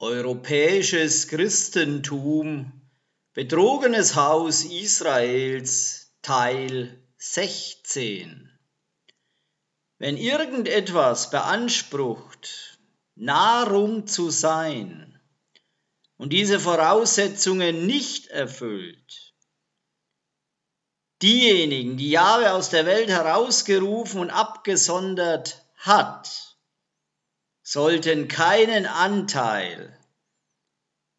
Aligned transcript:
Europäisches 0.00 1.28
Christentum, 1.28 2.72
betrogenes 3.32 4.16
Haus 4.16 4.64
Israels, 4.64 6.12
Teil 6.20 7.00
16. 7.18 8.50
Wenn 9.98 10.16
irgendetwas 10.16 11.30
beansprucht, 11.30 12.78
Nahrung 13.14 14.08
zu 14.08 14.30
sein 14.30 15.20
und 16.16 16.32
diese 16.32 16.58
Voraussetzungen 16.58 17.86
nicht 17.86 18.26
erfüllt, 18.26 19.32
diejenigen, 21.22 21.96
die 21.96 22.10
Jahwe 22.10 22.52
aus 22.52 22.70
der 22.70 22.84
Welt 22.84 23.10
herausgerufen 23.10 24.20
und 24.20 24.30
abgesondert 24.30 25.64
hat, 25.76 26.43
sollten 27.64 28.28
keinen 28.28 28.84
Anteil 28.84 29.98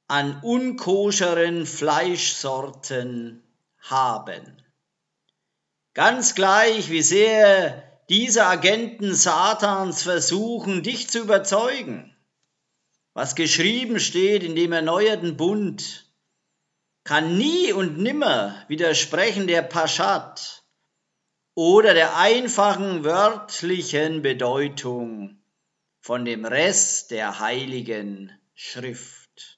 an 0.07 0.41
unkoscheren 0.43 1.65
Fleischsorten 1.65 3.43
haben. 3.79 4.63
Ganz 5.95 6.35
gleich, 6.35 6.91
wie 6.91 7.01
sehr 7.01 7.99
diese 8.09 8.45
Agenten 8.45 9.15
Satans 9.15 10.03
versuchen, 10.03 10.83
dich 10.83 11.09
zu 11.09 11.21
überzeugen. 11.21 12.15
Was 13.13 13.33
geschrieben 13.33 13.99
steht 13.99 14.43
in 14.43 14.55
dem 14.55 14.71
erneuerten 14.71 15.37
Bund, 15.37 16.13
kann 17.03 17.37
nie 17.37 17.73
und 17.73 17.97
nimmer 17.97 18.63
widersprechen 18.67 19.47
der 19.47 19.63
Paschat 19.63 20.63
oder 21.55 21.95
der 21.95 22.17
einfachen 22.17 23.03
wörtlichen 23.03 24.21
Bedeutung 24.21 25.41
von 26.05 26.23
dem 26.23 26.45
Rest 26.45 27.09
der 27.09 27.39
heiligen 27.39 28.31
Schrift. 28.53 29.57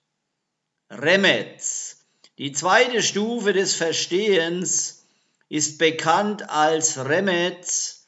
Remetz, 0.90 2.08
die 2.38 2.54
zweite 2.54 3.04
Stufe 3.04 3.52
des 3.52 3.76
Verstehens, 3.76 5.06
ist 5.50 5.78
bekannt 5.78 6.50
als 6.50 7.04
Remetz 7.04 8.08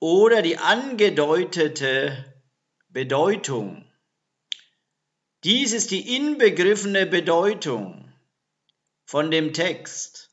oder 0.00 0.42
die 0.42 0.58
angedeutete 0.58 2.26
Bedeutung. 2.90 3.90
Dies 5.44 5.72
ist 5.72 5.90
die 5.90 6.14
inbegriffene 6.14 7.06
Bedeutung 7.06 8.12
von 9.06 9.30
dem 9.30 9.54
Text 9.54 10.28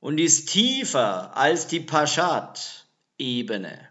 und 0.00 0.18
ist 0.18 0.48
tiefer 0.48 1.36
als 1.36 1.68
die 1.68 1.78
Paschat-Ebene. 1.78 3.88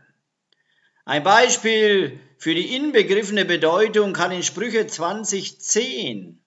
Ein 1.06 1.24
Beispiel 1.24 2.20
für 2.38 2.56
die 2.56 2.76
inbegriffene 2.76 3.46
Bedeutung 3.46 4.14
kann 4.14 4.32
in 4.32 4.44
Sprüche 4.44 4.88
2010 4.88 6.42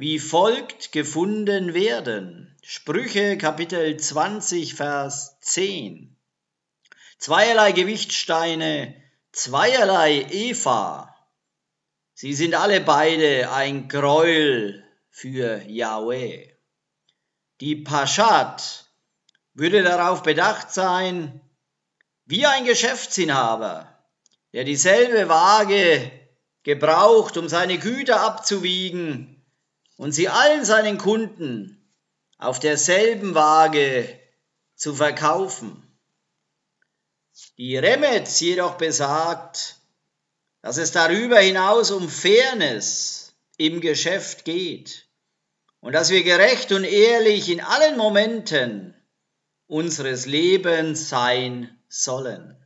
wie 0.00 0.18
folgt 0.18 0.92
gefunden 0.92 1.74
werden. 1.74 2.56
Sprüche 2.62 3.36
Kapitel 3.36 3.98
20, 3.98 4.74
Vers 4.74 5.38
10. 5.40 6.16
Zweierlei 7.18 7.72
Gewichtsteine, 7.72 8.94
zweierlei 9.30 10.26
Eva. 10.30 11.14
Sie 12.14 12.32
sind 12.32 12.54
alle 12.54 12.80
beide 12.80 13.52
ein 13.52 13.88
Gräuel 13.88 14.82
für 15.10 15.60
Yahweh. 15.66 16.48
Die 17.60 17.76
Paschat 17.76 18.86
würde 19.52 19.82
darauf 19.82 20.22
bedacht 20.22 20.72
sein, 20.72 21.42
wie 22.24 22.46
ein 22.46 22.64
Geschäftsinhaber 22.64 23.99
der 24.52 24.64
dieselbe 24.64 25.28
Waage 25.28 26.10
gebraucht, 26.62 27.36
um 27.36 27.48
seine 27.48 27.78
Güter 27.78 28.20
abzuwiegen 28.20 29.44
und 29.96 30.12
sie 30.12 30.28
allen 30.28 30.64
seinen 30.64 30.98
Kunden 30.98 31.80
auf 32.38 32.58
derselben 32.58 33.34
Waage 33.34 34.18
zu 34.74 34.94
verkaufen. 34.94 35.86
Die 37.58 37.76
Remetz 37.76 38.40
jedoch 38.40 38.74
besagt, 38.74 39.76
dass 40.62 40.76
es 40.76 40.92
darüber 40.92 41.38
hinaus 41.38 41.90
um 41.90 42.08
Fairness 42.08 43.34
im 43.56 43.80
Geschäft 43.80 44.44
geht 44.44 45.06
und 45.80 45.92
dass 45.92 46.10
wir 46.10 46.22
gerecht 46.22 46.72
und 46.72 46.84
ehrlich 46.84 47.48
in 47.48 47.60
allen 47.60 47.96
Momenten 47.96 48.94
unseres 49.66 50.26
Lebens 50.26 51.08
sein 51.08 51.78
sollen. 51.88 52.59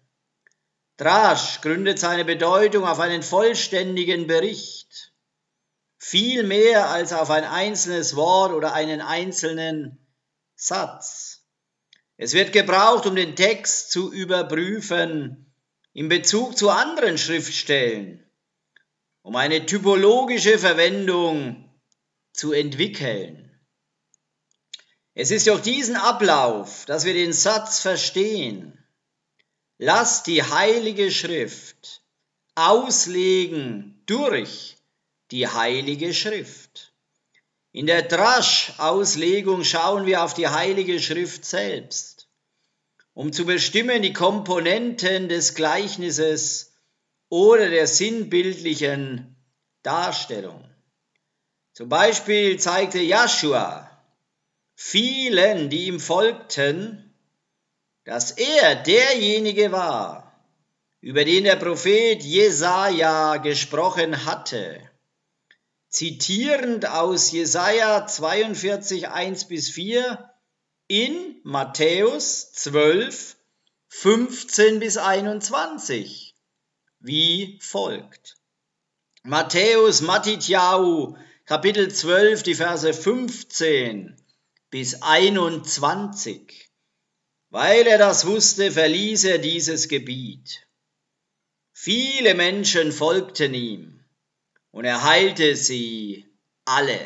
Drasch 0.96 1.60
gründet 1.60 1.98
seine 1.98 2.24
Bedeutung 2.24 2.84
auf 2.84 3.00
einen 3.00 3.22
vollständigen 3.22 4.26
Bericht, 4.26 5.12
viel 5.98 6.44
mehr 6.44 6.90
als 6.90 7.12
auf 7.12 7.30
ein 7.30 7.44
einzelnes 7.44 8.14
Wort 8.14 8.52
oder 8.52 8.74
einen 8.74 9.00
einzelnen 9.00 9.98
Satz. 10.54 11.46
Es 12.16 12.32
wird 12.32 12.52
gebraucht, 12.52 13.06
um 13.06 13.16
den 13.16 13.34
Text 13.34 13.90
zu 13.90 14.12
überprüfen 14.12 15.52
in 15.92 16.08
Bezug 16.08 16.56
zu 16.56 16.70
anderen 16.70 17.18
Schriftstellen, 17.18 18.24
um 19.22 19.34
eine 19.34 19.66
typologische 19.66 20.58
Verwendung 20.58 21.74
zu 22.32 22.52
entwickeln. 22.52 23.50
Es 25.14 25.30
ist 25.30 25.46
durch 25.46 25.62
diesen 25.62 25.96
Ablauf, 25.96 26.84
dass 26.86 27.04
wir 27.04 27.14
den 27.14 27.32
Satz 27.32 27.80
verstehen. 27.80 28.83
Lass 29.78 30.22
die 30.22 30.42
Heilige 30.42 31.10
Schrift 31.10 32.02
auslegen 32.54 34.00
durch 34.06 34.76
die 35.30 35.48
Heilige 35.48 36.14
Schrift. 36.14 36.92
In 37.72 37.86
der 37.86 38.02
Drasch-Auslegung 38.02 39.64
schauen 39.64 40.06
wir 40.06 40.22
auf 40.22 40.34
die 40.34 40.46
Heilige 40.46 41.00
Schrift 41.00 41.44
selbst, 41.44 42.28
um 43.14 43.32
zu 43.32 43.46
bestimmen 43.46 44.00
die 44.02 44.12
Komponenten 44.12 45.28
des 45.28 45.56
Gleichnisses 45.56 46.72
oder 47.28 47.68
der 47.68 47.88
sinnbildlichen 47.88 49.34
Darstellung. 49.82 50.64
Zum 51.72 51.88
Beispiel 51.88 52.60
zeigte 52.60 53.00
Joshua 53.00 53.90
vielen, 54.76 55.68
die 55.68 55.86
ihm 55.86 55.98
folgten, 55.98 57.03
dass 58.04 58.32
er 58.32 58.74
derjenige 58.76 59.72
war, 59.72 60.24
über 61.00 61.24
den 61.24 61.44
der 61.44 61.56
Prophet 61.56 62.22
Jesaja 62.22 63.38
gesprochen 63.38 64.24
hatte. 64.24 64.80
Zitierend 65.88 66.86
aus 66.86 67.30
Jesaja 67.30 68.06
42, 68.06 69.08
1 69.08 69.48
bis 69.48 69.70
4 69.70 70.30
in 70.88 71.40
Matthäus 71.44 72.52
12, 72.52 73.36
15 73.88 74.80
bis 74.80 74.96
21, 74.96 76.34
wie 77.00 77.58
folgt. 77.62 78.36
Matthäus 79.22 80.00
Matityahu, 80.00 81.16
Kapitel 81.46 81.90
12, 81.90 82.42
die 82.42 82.54
Verse 82.54 82.92
15 82.92 84.16
bis 84.70 85.00
21. 85.00 86.70
Weil 87.54 87.86
er 87.86 87.98
das 87.98 88.26
wusste, 88.26 88.72
verließ 88.72 89.22
er 89.22 89.38
dieses 89.38 89.86
Gebiet. 89.86 90.66
Viele 91.72 92.34
Menschen 92.34 92.90
folgten 92.90 93.54
ihm 93.54 94.04
und 94.72 94.84
er 94.84 95.04
heilte 95.04 95.54
sie 95.54 96.26
alle. 96.64 96.98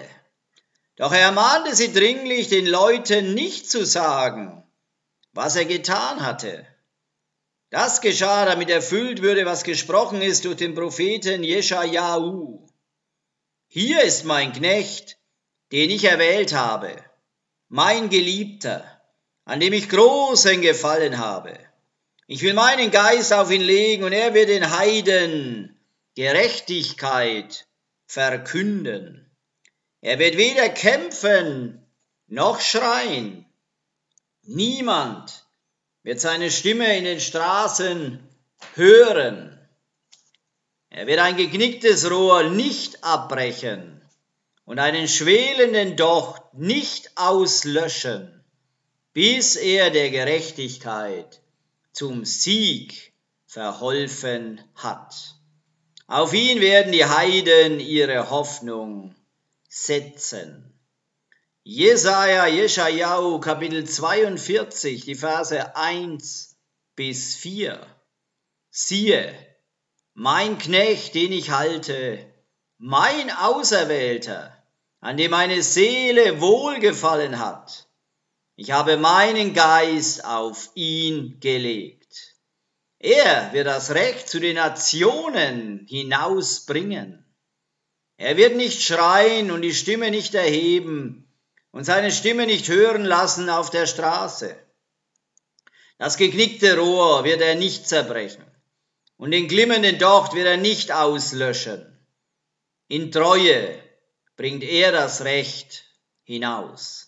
Doch 0.97 1.13
er 1.13 1.19
ermahnte 1.19 1.77
sie 1.77 1.93
dringlich, 1.93 2.49
den 2.49 2.65
Leuten 2.65 3.35
nicht 3.35 3.71
zu 3.71 3.85
sagen, 3.85 4.67
was 5.35 5.55
er 5.55 5.67
getan 5.67 6.25
hatte. 6.25 6.67
Das 7.69 8.01
geschah, 8.01 8.47
damit 8.47 8.71
erfüllt 8.71 9.21
würde, 9.21 9.45
was 9.45 9.65
gesprochen 9.65 10.23
ist 10.23 10.47
durch 10.47 10.57
den 10.57 10.75
Propheten 10.75 11.45
Jeschajahu. 11.45 12.67
Hier 13.67 14.01
ist 14.03 14.25
mein 14.25 14.55
Knecht, 14.55 15.19
den 15.73 15.91
ich 15.91 16.05
erwählt 16.05 16.55
habe, 16.55 16.97
mein 17.69 18.09
Geliebter 18.09 18.98
an 19.49 19.61
dem 19.61 19.73
ich 19.73 19.89
großen 19.89 20.61
Gefallen 20.61 21.17
habe. 21.17 21.59
Ich 22.27 22.43
will 22.43 22.53
meinen 22.53 22.91
Geist 22.91 23.33
auf 23.33 23.51
ihn 23.51 23.63
legen 23.63 24.05
und 24.05 24.13
er 24.13 24.35
wird 24.35 24.51
den 24.51 24.77
Heiden 24.77 25.75
Gerechtigkeit 26.15 27.67
verkünden. 28.07 29.35
Er 30.03 30.19
wird 30.19 30.37
weder 30.37 30.69
kämpfen 30.69 31.83
noch 32.27 32.61
schreien. 32.61 33.47
Niemand 34.43 35.47
wird 36.03 36.21
seine 36.21 36.51
Stimme 36.51 36.99
in 36.99 37.05
den 37.05 37.21
Straßen 37.21 38.23
hören. 38.75 39.59
Er 40.91 41.07
wird 41.07 41.21
ein 41.21 41.39
geknicktes 41.39 42.11
Rohr 42.11 42.51
nicht 42.51 43.03
abbrechen 43.03 44.03
und 44.67 44.79
einen 44.79 45.09
schwelenden 45.09 45.97
Docht 45.97 46.43
nicht 46.53 47.13
auslöschen 47.17 48.38
bis 49.19 49.57
er 49.57 49.91
der 49.91 50.11
Gerechtigkeit 50.11 51.43
zum 51.93 52.25
Sieg 52.25 53.13
verholfen 53.49 54.61
hat. 54.77 55.35
Auf 56.07 56.33
ihn 56.35 56.61
werden 56.61 56.93
die 56.93 57.05
Heiden 57.05 57.81
ihre 57.81 58.31
Hoffnung 58.31 59.17
setzen. 59.69 60.73
Jesaja, 61.65 62.47
Jeschajau, 62.47 63.41
Kapitel 63.41 63.89
42, 63.89 65.05
die 65.05 65.17
Verse 65.17 65.75
1 65.75 66.57
bis 66.95 67.35
4. 67.35 67.85
Siehe, 68.71 69.35
mein 70.15 70.59
Knecht, 70.59 71.17
den 71.17 71.33
ich 71.33 71.51
halte, 71.51 72.25
mein 72.77 73.33
Auserwählter, 73.33 74.57
an 75.01 75.17
dem 75.17 75.33
meine 75.33 75.61
Seele 75.65 76.41
wohlgefallen 76.41 77.41
hat. 77.41 77.88
Ich 78.61 78.73
habe 78.73 78.97
meinen 78.97 79.55
Geist 79.55 80.25
auf 80.25 80.71
ihn 80.75 81.39
gelegt. 81.39 82.35
Er 82.99 83.53
wird 83.53 83.69
das 83.69 83.93
Recht 83.93 84.29
zu 84.29 84.41
den 84.41 84.57
Nationen 84.57 85.87
hinausbringen. 85.89 87.25
Er 88.17 88.37
wird 88.37 88.57
nicht 88.57 88.83
schreien 88.83 89.53
und 89.53 89.63
die 89.63 89.73
Stimme 89.73 90.11
nicht 90.11 90.35
erheben, 90.35 91.33
und 91.71 91.85
seine 91.85 92.11
Stimme 92.11 92.47
nicht 92.47 92.67
hören 92.67 93.05
lassen 93.05 93.49
auf 93.49 93.71
der 93.71 93.87
Straße. 93.87 94.57
Das 95.99 96.17
geknickte 96.17 96.79
Rohr 96.79 97.23
wird 97.23 97.41
er 97.41 97.55
nicht 97.55 97.87
zerbrechen 97.87 98.45
und 99.19 99.31
den 99.31 99.47
glimmenden 99.47 100.01
Docht 100.01 100.35
wird 100.35 100.49
er 100.49 100.57
nicht 100.57 100.91
auslöschen. 100.91 101.97
In 102.89 103.13
Treue 103.13 103.81
bringt 104.37 104.65
er 104.65 104.91
das 104.91 105.23
Recht 105.23 105.85
hinaus. 106.25 107.08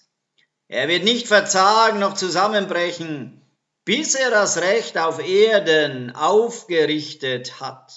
Er 0.70 0.86
wird 0.86 1.02
nicht 1.02 1.26
verzagen 1.26 1.98
noch 1.98 2.14
zusammenbrechen, 2.14 3.44
bis 3.84 4.14
er 4.14 4.30
das 4.30 4.58
Recht 4.58 4.96
auf 4.96 5.18
Erden 5.18 6.14
aufgerichtet 6.14 7.58
hat. 7.58 7.92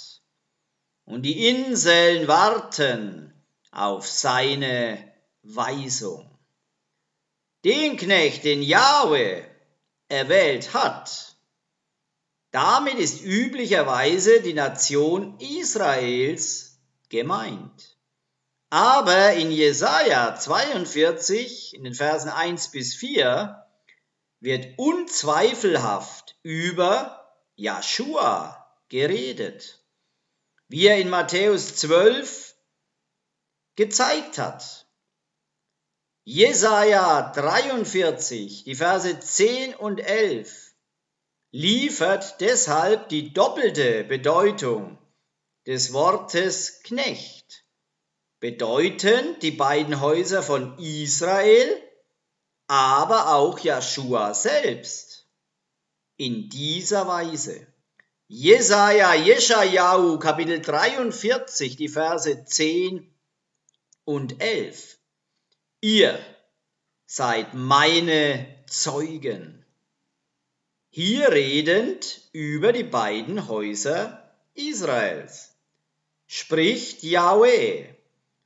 Und 1.05 1.21
die 1.21 1.49
Inseln 1.49 2.27
warten 2.27 3.31
auf 3.69 4.09
seine 4.09 5.13
Weisung 5.43 6.35
den 7.63 7.95
Knecht, 7.95 8.43
den 8.43 8.63
Jahwe 8.63 9.45
erwählt 10.09 10.73
hat. 10.73 11.37
Damit 12.49 12.95
ist 12.95 13.23
üblicherweise 13.23 14.41
die 14.41 14.53
Nation 14.53 15.37
Israels 15.37 16.79
gemeint. 17.09 17.92
Aber 18.73 19.33
in 19.33 19.51
Jesaja 19.51 20.35
42, 20.35 21.75
in 21.75 21.83
den 21.83 21.93
Versen 21.93 22.31
1 22.31 22.71
bis 22.71 22.95
4, 22.95 23.63
wird 24.39 24.79
unzweifelhaft 24.79 26.39
über 26.41 27.31
Joshua 27.55 28.75
geredet, 28.89 29.79
wie 30.69 30.87
er 30.87 30.97
in 30.97 31.11
Matthäus 31.11 31.75
12 31.75 32.55
gezeigt 33.75 34.39
hat. 34.39 34.87
Jesaja 36.23 37.31
43, 37.31 38.63
die 38.63 38.73
Verse 38.73 39.19
10 39.19 39.75
und 39.75 39.99
11 39.99 40.73
liefert 41.51 42.41
deshalb 42.41 43.09
die 43.09 43.33
doppelte 43.33 44.03
Bedeutung 44.03 44.97
des 45.67 45.93
Wortes 45.93 46.81
Knecht. 46.81 47.42
Bedeutend 48.43 49.41
die 49.41 49.51
beiden 49.51 50.01
Häuser 50.01 50.43
von 50.43 50.77
Israel, 50.77 51.81
aber 52.67 53.35
auch 53.35 53.57
Joshua 53.59 54.33
selbst. 54.33 55.29
In 56.17 56.49
dieser 56.49 57.07
Weise. 57.07 57.65
Jesaja, 58.27 59.13
Jeschajahu, 59.13 60.19
Kapitel 60.19 60.59
43, 60.59 61.77
die 61.77 61.87
Verse 61.87 62.43
10 62.43 63.09
und 64.03 64.41
11. 64.41 64.97
Ihr 65.79 66.19
seid 67.05 67.53
meine 67.53 68.45
Zeugen. 68.67 69.65
Hier 70.89 71.31
redend 71.31 72.27
über 72.33 72.73
die 72.73 72.83
beiden 72.83 73.47
Häuser 73.47 74.35
Israels. 74.53 75.55
Spricht 76.27 77.03
Yahweh 77.03 77.92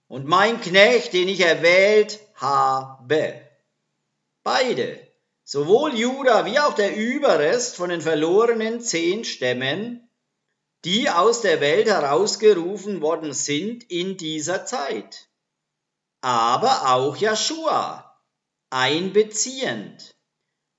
und 0.08 0.26
mein 0.26 0.62
Knecht, 0.62 1.14
den 1.14 1.28
ich 1.28 1.42
erwählt 1.42 2.20
habe. 2.36 3.42
Beide, 4.44 5.06
sowohl 5.44 5.96
Juda 5.96 6.46
wie 6.46 6.60
auch 6.60 6.74
der 6.74 6.96
Überrest 6.96 7.76
von 7.76 7.90
den 7.90 8.02
verlorenen 8.02 8.82
zehn 8.82 9.24
Stämmen, 9.26 10.10
die 10.86 11.10
aus 11.10 11.42
der 11.42 11.60
Welt 11.60 11.88
herausgerufen 11.88 13.02
worden 13.02 13.34
sind 13.34 13.84
in 13.90 14.18
dieser 14.18 14.66
Zeit 14.66 15.28
aber 16.22 16.94
auch 16.94 17.16
Joshua 17.16 18.20
einbeziehend, 18.70 20.14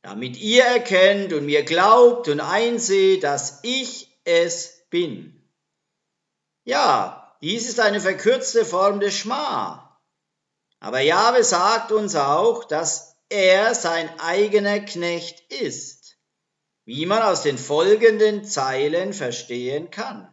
damit 0.02 0.36
ihr 0.36 0.64
erkennt 0.64 1.32
und 1.32 1.46
mir 1.46 1.62
glaubt 1.62 2.28
und 2.28 2.40
einseht, 2.40 3.24
dass 3.24 3.60
ich 3.62 4.14
es 4.24 4.86
bin. 4.90 5.48
Ja, 6.64 7.27
dies 7.40 7.68
ist 7.68 7.80
eine 7.80 8.00
verkürzte 8.00 8.64
Form 8.64 9.00
des 9.00 9.14
Schma. 9.14 10.00
Aber 10.80 11.00
Jahwe 11.00 11.42
sagt 11.44 11.92
uns 11.92 12.14
auch, 12.14 12.64
dass 12.64 13.16
er 13.28 13.74
sein 13.74 14.08
eigener 14.20 14.80
Knecht 14.80 15.40
ist, 15.52 16.16
wie 16.84 17.06
man 17.06 17.22
aus 17.22 17.42
den 17.42 17.58
folgenden 17.58 18.44
Zeilen 18.44 19.12
verstehen 19.12 19.90
kann. 19.90 20.32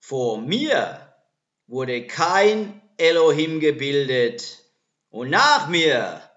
Vor 0.00 0.40
mir 0.40 1.14
wurde 1.66 2.06
kein 2.06 2.82
Elohim 2.96 3.60
gebildet, 3.60 4.60
und 5.14 5.30
nach 5.30 5.68
mir 5.68 6.28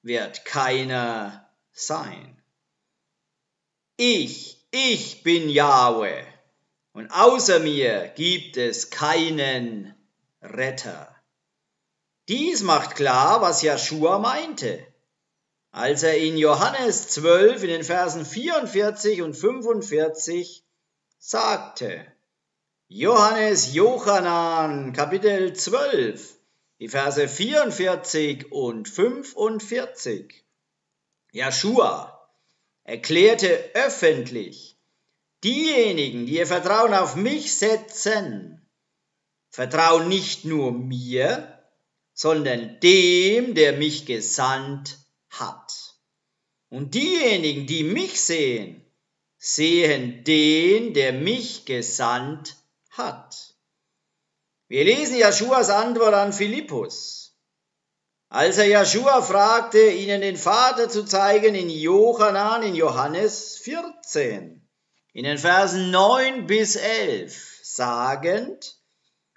wird 0.00 0.46
keiner 0.46 1.50
sein. 1.72 2.42
Ich, 3.98 4.66
ich 4.70 5.22
bin 5.22 5.50
Yahweh, 5.50 6.24
und 6.96 7.10
außer 7.10 7.58
mir 7.58 8.08
gibt 8.16 8.56
es 8.56 8.88
keinen 8.88 9.94
Retter. 10.40 11.14
Dies 12.26 12.62
macht 12.62 12.96
klar, 12.96 13.42
was 13.42 13.60
Joshua 13.60 14.18
meinte, 14.18 14.82
als 15.72 16.04
er 16.04 16.16
in 16.16 16.38
Johannes 16.38 17.08
12 17.08 17.64
in 17.64 17.68
den 17.68 17.84
Versen 17.84 18.24
44 18.24 19.20
und 19.20 19.34
45 19.34 20.64
sagte, 21.18 22.06
Johannes 22.88 23.74
Jochanan, 23.74 24.94
Kapitel 24.94 25.52
12, 25.52 26.38
die 26.80 26.88
Verse 26.88 27.28
44 27.28 28.50
und 28.50 28.88
45. 28.88 30.46
Joshua 31.30 32.26
erklärte 32.84 33.72
öffentlich, 33.74 34.75
diejenigen, 35.46 36.26
die 36.26 36.38
ihr 36.38 36.46
Vertrauen 36.46 36.92
auf 36.92 37.14
mich 37.14 37.54
setzen, 37.54 38.68
vertrauen 39.50 40.08
nicht 40.08 40.44
nur 40.44 40.72
mir, 40.72 41.62
sondern 42.12 42.80
dem, 42.80 43.54
der 43.54 43.74
mich 43.74 44.06
gesandt 44.06 44.98
hat. 45.30 45.72
Und 46.68 46.94
diejenigen, 46.94 47.66
die 47.66 47.84
mich 47.84 48.20
sehen, 48.20 48.84
sehen 49.38 50.24
den, 50.24 50.94
der 50.94 51.12
mich 51.12 51.64
gesandt 51.64 52.56
hat. 52.90 53.54
Wir 54.66 54.84
lesen 54.84 55.16
Jeschuas 55.16 55.70
Antwort 55.70 56.14
an 56.14 56.32
Philippus. 56.32 57.38
Als 58.28 58.58
er 58.58 58.66
Jeschua 58.66 59.22
fragte, 59.22 59.78
ihnen 59.78 60.20
den 60.20 60.36
Vater 60.36 60.88
zu 60.88 61.04
zeigen 61.04 61.54
in 61.54 61.70
Johannan 61.70 62.64
in 62.64 62.74
Johannes 62.74 63.58
14, 63.58 64.65
in 65.16 65.24
den 65.24 65.38
Versen 65.38 65.90
9 65.90 66.46
bis 66.46 66.76
11, 66.76 67.60
sagend, 67.62 68.78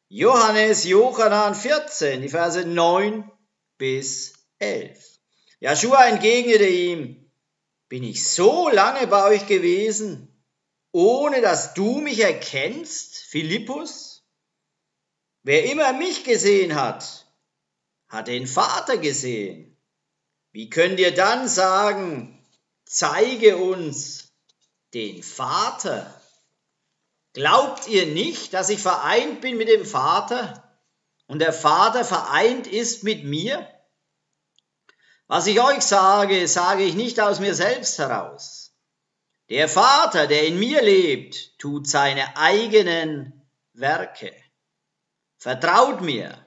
Johannes 0.10 0.84
Johannan 0.84 1.56
14, 1.56 2.22
die 2.22 2.30
Verse 2.30 2.66
9 2.66 3.32
bis 3.78 4.34
11. 4.58 5.20
Jeschua 5.62 6.06
entgegnete 6.08 6.68
ihm, 6.68 7.32
bin 7.88 8.04
ich 8.04 8.28
so 8.28 8.70
lange 8.70 9.08
bei 9.08 9.24
euch 9.30 9.48
gewesen 9.48 10.30
ohne 10.92 11.42
dass 11.42 11.74
du 11.74 12.02
mich 12.02 12.20
erkennst, 12.20 13.18
Philippus? 13.18 14.24
Wer 15.44 15.72
immer 15.72 15.94
mich 15.94 16.24
gesehen 16.24 16.76
hat, 16.76 17.28
hat 18.08 18.28
den 18.28 18.48
Vater 18.48 18.98
gesehen. 18.98 19.78
Wie 20.52 20.70
könnt 20.70 21.00
ihr 21.00 21.14
dann 21.14 21.48
sagen, 21.48 22.44
zeige 22.86 23.58
uns 23.58 24.29
den 24.94 25.24
Vater? 25.24 26.14
Glaubt 27.34 27.88
ihr 27.88 28.08
nicht, 28.08 28.54
dass 28.54 28.70
ich 28.70 28.80
vereint 28.80 29.42
bin 29.42 29.58
mit 29.58 29.70
dem 29.70 29.86
Vater 29.86 30.64
und 31.28 31.40
der 31.40 31.54
Vater 31.54 32.04
vereint 32.04 32.68
ist 32.68 33.04
mit 33.04 33.24
mir? 33.24 33.68
Was 35.28 35.46
ich 35.46 35.62
euch 35.62 35.82
sage, 35.82 36.48
sage 36.48 36.84
ich 36.84 36.96
nicht 36.96 37.20
aus 37.20 37.40
mir 37.40 37.54
selbst 37.54 38.00
heraus. 38.00 38.74
Der 39.50 39.70
Vater, 39.70 40.26
der 40.26 40.48
in 40.48 40.60
mir 40.60 40.82
lebt, 40.82 41.58
tut 41.60 41.88
seine 41.88 42.36
eigenen 42.36 43.48
Werke. 43.74 44.34
Vertraut 45.38 46.02
mir, 46.02 46.38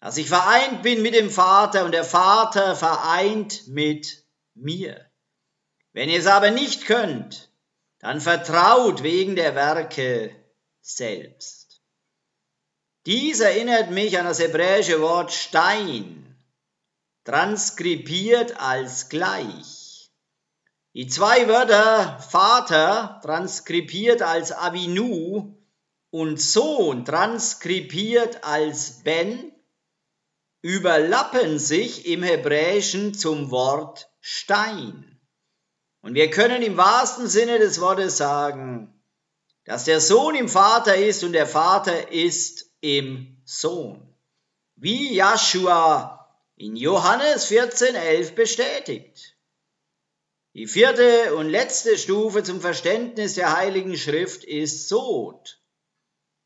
dass 0.00 0.16
ich 0.16 0.28
vereint 0.28 0.82
bin 0.82 1.02
mit 1.02 1.14
dem 1.14 1.30
Vater 1.30 1.84
und 1.84 1.92
der 1.92 2.04
Vater 2.04 2.74
vereint 2.74 3.68
mit 3.68 4.26
mir. 4.54 5.08
Wenn 5.92 6.08
ihr 6.08 6.18
es 6.18 6.26
aber 6.26 6.50
nicht 6.50 6.86
könnt, 6.86 7.51
dann 8.02 8.20
vertraut 8.20 9.02
wegen 9.02 9.36
der 9.36 9.54
Werke 9.54 10.34
selbst. 10.80 11.80
Dies 13.06 13.40
erinnert 13.40 13.90
mich 13.90 14.18
an 14.18 14.26
das 14.26 14.40
hebräische 14.40 15.00
Wort 15.00 15.32
Stein, 15.32 16.36
transkribiert 17.24 18.60
als 18.60 19.08
gleich. 19.08 20.10
Die 20.94 21.06
zwei 21.06 21.48
Wörter 21.48 22.18
Vater, 22.18 23.20
transkribiert 23.22 24.20
als 24.20 24.52
Avinu, 24.52 25.56
und 26.10 26.40
Sohn, 26.40 27.04
transkribiert 27.04 28.44
als 28.44 29.02
Ben, 29.02 29.52
überlappen 30.60 31.58
sich 31.58 32.06
im 32.06 32.22
Hebräischen 32.22 33.14
zum 33.14 33.50
Wort 33.50 34.10
Stein. 34.20 35.11
Und 36.02 36.14
wir 36.14 36.30
können 36.30 36.62
im 36.62 36.76
wahrsten 36.76 37.28
Sinne 37.28 37.58
des 37.58 37.80
Wortes 37.80 38.16
sagen, 38.16 38.92
dass 39.64 39.84
der 39.84 40.00
Sohn 40.00 40.34
im 40.34 40.48
Vater 40.48 40.96
ist 40.96 41.22
und 41.22 41.32
der 41.32 41.46
Vater 41.46 42.12
ist 42.12 42.70
im 42.80 43.40
Sohn. 43.44 44.14
Wie 44.74 45.16
Joshua 45.16 46.28
in 46.56 46.74
Johannes 46.76 47.48
14,11 47.48 48.34
bestätigt. 48.34 49.36
Die 50.54 50.66
vierte 50.66 51.34
und 51.36 51.48
letzte 51.48 51.96
Stufe 51.96 52.42
zum 52.42 52.60
Verständnis 52.60 53.34
der 53.34 53.56
Heiligen 53.56 53.96
Schrift 53.96 54.44
ist 54.44 54.88
Sod, 54.88 55.62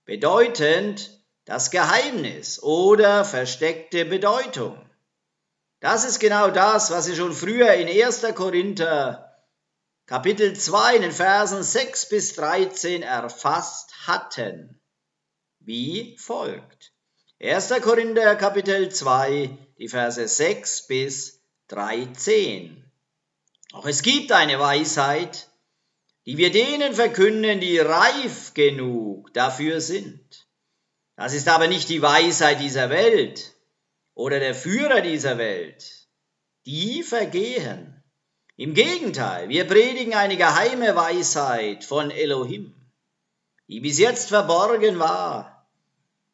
bedeutend 0.05 1.23
das 1.45 1.71
Geheimnis 1.71 2.63
oder 2.63 3.25
versteckte 3.25 4.05
Bedeutung. 4.05 4.79
Das 5.81 6.05
ist 6.05 6.21
genau 6.21 6.51
das, 6.51 6.91
was 6.91 7.09
wir 7.09 7.17
schon 7.17 7.33
früher 7.33 7.73
in 7.75 7.89
1. 7.89 8.27
Korinther 8.35 9.26
Kapitel 10.07 10.55
2 10.55 10.97
in 10.97 11.03
den 11.03 11.11
Versen 11.11 11.65
6 11.65 12.09
bis 12.09 12.35
13 12.37 13.03
erfasst 13.03 14.07
hatten. 14.07 14.81
Wie 15.59 16.17
folgt. 16.17 16.93
1. 17.41 17.71
Korinther 17.83 18.37
Kapitel 18.37 18.89
2, 18.89 19.51
die 19.79 19.89
Verse 19.89 20.29
6 20.29 20.87
bis 20.87 21.43
13. 21.69 22.89
Auch 23.73 23.85
es 23.87 24.03
gibt 24.03 24.31
eine 24.31 24.61
Weisheit, 24.61 25.51
die 26.25 26.37
wir 26.37 26.53
denen 26.53 26.95
verkünden, 26.95 27.59
die 27.59 27.81
reif 27.81 28.55
genug 28.55 29.35
dafür 29.35 29.81
sind. 29.81 30.47
Das 31.17 31.33
ist 31.33 31.49
aber 31.49 31.67
nicht 31.67 31.89
die 31.89 32.01
Weisheit 32.01 32.61
dieser 32.61 32.91
Welt 32.91 33.57
oder 34.15 34.39
der 34.39 34.55
Führer 34.55 35.01
dieser 35.01 35.37
Welt. 35.37 36.07
Die 36.65 37.03
vergehen. 37.03 37.96
Im 38.59 38.73
Gegenteil, 38.73 39.51
wir 39.51 39.67
predigen 39.67 40.15
eine 40.15 40.39
geheime 40.39 40.97
Weisheit 40.97 41.85
von 41.85 42.11
Elohim, 42.11 42.75
die 43.69 43.81
bis 43.81 43.99
jetzt 43.99 44.31
verborgen 44.31 44.99
war, 44.99 45.67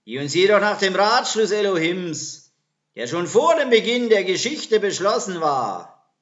die 0.06 0.18
uns 0.18 0.32
jedoch 0.32 0.60
nach 0.60 0.78
dem 0.78 0.94
Ratschluss 0.94 1.50
Elohims, 1.50 2.52
der 2.94 3.08
schon 3.08 3.26
vor 3.26 3.56
dem 3.56 3.70
Beginn 3.70 4.08
der 4.08 4.22
Geschichte 4.22 4.78
beschlossen 4.78 5.40
war, 5.40 6.12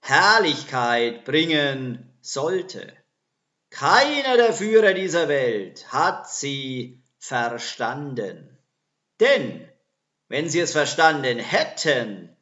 Herrlichkeit 0.00 1.26
bringen 1.26 2.10
sollte. 2.22 2.90
Keiner 3.68 4.38
der 4.38 4.54
Führer 4.54 4.94
dieser 4.94 5.28
Welt 5.28 5.92
hat 5.92 6.30
sie 6.30 7.02
verstanden. 7.18 8.56
Denn 9.20 9.68
wenn 10.28 10.48
sie 10.48 10.60
es 10.60 10.72
verstanden 10.72 11.38
hätten, 11.38 12.34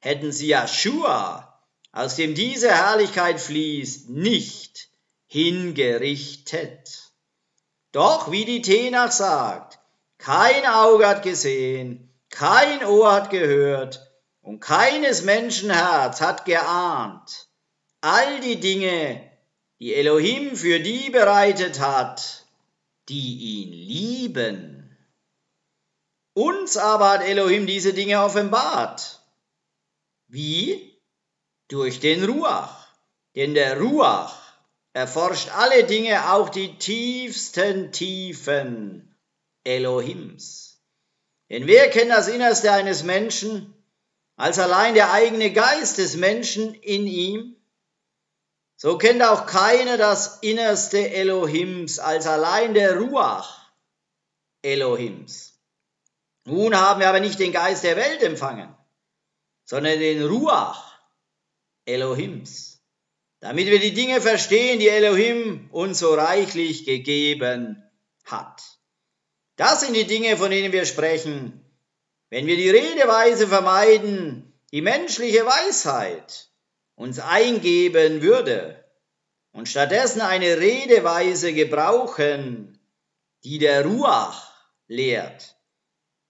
hätten 0.00 0.32
sie 0.32 0.48
Joshua 0.48 1.53
aus 1.94 2.16
dem 2.16 2.34
diese 2.34 2.70
Herrlichkeit 2.70 3.40
fließt, 3.40 4.10
nicht 4.10 4.88
hingerichtet. 5.26 7.12
Doch, 7.92 8.32
wie 8.32 8.44
die 8.44 8.62
Tenach 8.62 9.12
sagt, 9.12 9.78
kein 10.18 10.66
Auge 10.66 11.06
hat 11.06 11.22
gesehen, 11.22 12.12
kein 12.30 12.84
Ohr 12.84 13.12
hat 13.12 13.30
gehört 13.30 14.10
und 14.42 14.58
keines 14.58 15.22
Menschenherz 15.22 16.20
hat 16.20 16.44
geahnt. 16.44 17.48
All 18.00 18.40
die 18.40 18.58
Dinge, 18.58 19.30
die 19.78 19.94
Elohim 19.94 20.56
für 20.56 20.80
die 20.80 21.10
bereitet 21.10 21.78
hat, 21.78 22.44
die 23.08 23.62
ihn 23.62 23.72
lieben. 23.72 24.96
Uns 26.32 26.76
aber 26.76 27.10
hat 27.10 27.22
Elohim 27.22 27.68
diese 27.68 27.94
Dinge 27.94 28.24
offenbart. 28.24 29.20
Wie? 30.26 30.93
Durch 31.68 32.00
den 32.00 32.24
Ruach. 32.24 32.86
Denn 33.34 33.54
der 33.54 33.80
Ruach 33.80 34.38
erforscht 34.92 35.48
alle 35.54 35.84
Dinge, 35.84 36.32
auch 36.32 36.48
die 36.48 36.78
tiefsten 36.78 37.92
Tiefen 37.92 39.16
Elohims. 39.64 40.80
Denn 41.50 41.66
wer 41.66 41.90
kennt 41.90 42.10
das 42.10 42.28
Innerste 42.28 42.72
eines 42.72 43.02
Menschen 43.02 43.74
als 44.36 44.58
allein 44.58 44.94
der 44.94 45.12
eigene 45.12 45.52
Geist 45.52 45.98
des 45.98 46.16
Menschen 46.16 46.74
in 46.74 47.06
ihm? 47.06 47.56
So 48.76 48.98
kennt 48.98 49.22
auch 49.22 49.46
keiner 49.46 49.96
das 49.96 50.38
Innerste 50.40 51.10
Elohims 51.10 51.98
als 51.98 52.26
allein 52.26 52.74
der 52.74 52.98
Ruach 52.98 53.70
Elohims. 54.62 55.60
Nun 56.44 56.76
haben 56.76 57.00
wir 57.00 57.08
aber 57.08 57.20
nicht 57.20 57.38
den 57.38 57.52
Geist 57.52 57.84
der 57.84 57.96
Welt 57.96 58.22
empfangen, 58.22 58.74
sondern 59.64 59.98
den 59.98 60.26
Ruach 60.26 60.93
Elohims, 61.86 62.82
damit 63.40 63.66
wir 63.66 63.80
die 63.80 63.92
Dinge 63.92 64.20
verstehen, 64.20 64.78
die 64.78 64.88
Elohim 64.88 65.68
uns 65.70 65.98
so 65.98 66.14
reichlich 66.14 66.84
gegeben 66.84 67.82
hat. 68.24 68.62
Das 69.56 69.80
sind 69.80 69.94
die 69.94 70.06
Dinge, 70.06 70.36
von 70.36 70.50
denen 70.50 70.72
wir 70.72 70.86
sprechen, 70.86 71.64
wenn 72.30 72.46
wir 72.46 72.56
die 72.56 72.70
Redeweise 72.70 73.46
vermeiden, 73.46 74.52
die 74.72 74.80
menschliche 74.80 75.46
Weisheit 75.46 76.48
uns 76.96 77.20
eingeben 77.20 78.22
würde 78.22 78.84
und 79.52 79.68
stattdessen 79.68 80.20
eine 80.20 80.58
Redeweise 80.58 81.52
gebrauchen, 81.52 82.80
die 83.44 83.58
der 83.58 83.84
Ruach 83.84 84.52
lehrt, 84.88 85.56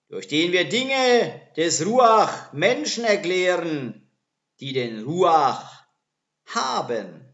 durch 0.09 0.29
den 0.29 0.53
wir 0.53 0.69
Dinge 0.69 1.41
des 1.57 1.87
Ruach 1.87 2.53
Menschen 2.53 3.05
erklären, 3.05 4.04
die 4.61 4.73
den 4.73 5.05
Ruach 5.05 5.85
haben. 6.47 7.25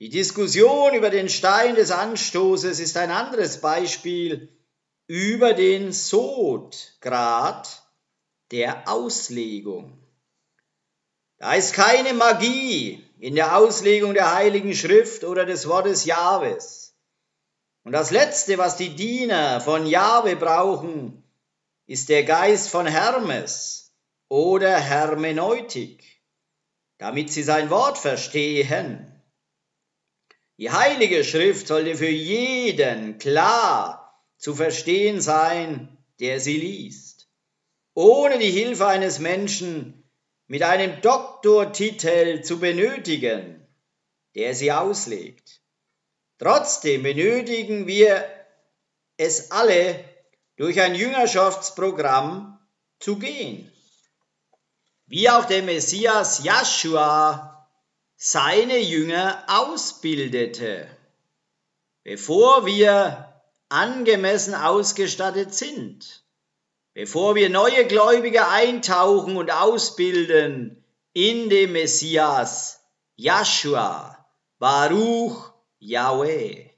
Die 0.00 0.08
Diskussion 0.08 0.94
über 0.94 1.10
den 1.10 1.28
Stein 1.28 1.76
des 1.76 1.90
Anstoßes 1.90 2.80
ist 2.80 2.96
ein 2.96 3.10
anderes 3.10 3.60
Beispiel 3.60 4.48
über 5.06 5.54
den 5.54 5.92
Sodgrad 5.92 7.82
der 8.50 8.88
Auslegung. 8.88 9.98
Da 11.38 11.54
ist 11.54 11.74
keine 11.74 12.14
Magie 12.14 13.04
in 13.18 13.34
der 13.34 13.56
Auslegung 13.56 14.14
der 14.14 14.34
Heiligen 14.34 14.74
Schrift 14.74 15.24
oder 15.24 15.44
des 15.44 15.68
Wortes 15.68 16.04
Jahwes. 16.04 16.94
Und 17.84 17.92
das 17.92 18.10
Letzte, 18.10 18.58
was 18.58 18.76
die 18.76 18.94
Diener 18.94 19.60
von 19.60 19.86
Jahwe 19.86 20.36
brauchen, 20.36 21.24
ist 21.86 22.08
der 22.08 22.24
Geist 22.24 22.68
von 22.68 22.86
Hermes 22.86 23.92
oder 24.28 24.78
Hermeneutik 24.78 26.11
damit 27.02 27.32
sie 27.32 27.42
sein 27.42 27.68
Wort 27.68 27.98
verstehen. 27.98 29.20
Die 30.56 30.70
heilige 30.70 31.24
Schrift 31.24 31.66
sollte 31.66 31.96
für 31.96 32.08
jeden 32.08 33.18
klar 33.18 34.22
zu 34.38 34.54
verstehen 34.54 35.20
sein, 35.20 35.98
der 36.20 36.38
sie 36.38 36.56
liest. 36.56 37.28
Ohne 37.94 38.38
die 38.38 38.52
Hilfe 38.52 38.86
eines 38.86 39.18
Menschen 39.18 40.08
mit 40.46 40.62
einem 40.62 41.00
Doktortitel 41.00 42.42
zu 42.42 42.60
benötigen, 42.60 43.66
der 44.36 44.54
sie 44.54 44.70
auslegt. 44.70 45.60
Trotzdem 46.38 47.02
benötigen 47.02 47.88
wir 47.88 48.24
es 49.16 49.50
alle, 49.50 50.04
durch 50.54 50.80
ein 50.80 50.94
Jüngerschaftsprogramm 50.94 52.60
zu 53.00 53.18
gehen 53.18 53.71
wie 55.12 55.28
auch 55.28 55.44
der 55.44 55.62
Messias 55.62 56.42
Joshua 56.42 57.68
seine 58.16 58.78
Jünger 58.78 59.44
ausbildete, 59.46 60.88
bevor 62.02 62.64
wir 62.64 63.42
angemessen 63.68 64.54
ausgestattet 64.54 65.52
sind, 65.52 66.24
bevor 66.94 67.34
wir 67.34 67.50
neue 67.50 67.86
Gläubige 67.86 68.48
eintauchen 68.48 69.36
und 69.36 69.50
ausbilden 69.50 70.82
in 71.12 71.50
dem 71.50 71.72
Messias 71.72 72.80
Joshua, 73.16 74.16
Baruch 74.58 75.52
Yahweh. 75.78 76.70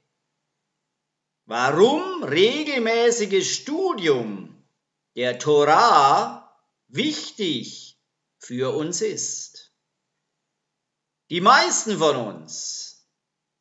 warum 1.45 2.21
regelmäßiges 2.25 3.47
Studium 3.47 4.61
der 5.15 5.39
Torah 5.39 6.53
wichtig 6.89 7.84
für 8.45 8.75
uns 8.75 9.01
ist. 9.01 9.71
Die 11.31 11.41
meisten 11.41 11.97
von 11.97 12.15
uns, 12.15 13.07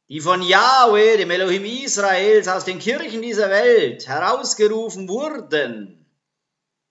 die 0.09 0.21
von 0.21 0.43
Yahweh, 0.43 1.17
dem 1.17 1.31
Elohim 1.31 1.65
Israels, 1.65 2.49
aus 2.49 2.67
den 2.67 2.79
Kirchen 2.79 3.23
dieser 3.23 3.49
Welt 3.49 4.07
herausgerufen 4.07 5.09
wurden, 5.09 6.07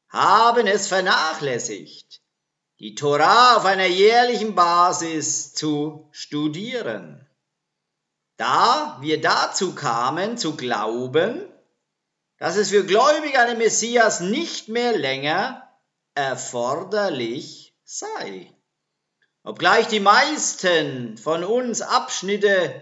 haben 0.09 0.65
es 0.65 0.88
vernachlässigt, 0.88 2.21
die 2.79 2.95
Torah 2.95 3.57
auf 3.57 3.65
einer 3.65 3.85
jährlichen 3.85 4.55
Basis 4.55 5.53
zu 5.53 6.09
studieren. 6.12 7.27
Da 8.38 8.97
wir 9.01 9.21
dazu 9.21 9.75
kamen 9.75 10.39
zu 10.39 10.55
glauben, 10.55 11.47
dass 12.39 12.57
es 12.57 12.69
für 12.69 12.83
Gläubige 12.83 13.39
an 13.39 13.50
den 13.50 13.57
Messias 13.59 14.19
nicht 14.19 14.69
mehr 14.69 14.97
länger 14.97 15.69
erforderlich 16.15 17.72
sei. 17.97 18.51
Obgleich 19.43 19.88
die 19.88 20.00
meisten 20.00 21.17
von 21.17 21.43
uns 21.43 21.81
Abschnitte 21.81 22.81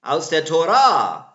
aus 0.00 0.28
der 0.28 0.44
Torah 0.44 1.28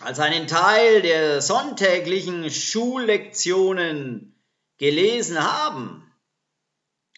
als 0.00 0.18
einen 0.18 0.46
Teil 0.46 1.02
der 1.02 1.42
sonntäglichen 1.42 2.50
Schullektionen 2.50 4.42
gelesen 4.78 5.38
haben, 5.38 6.10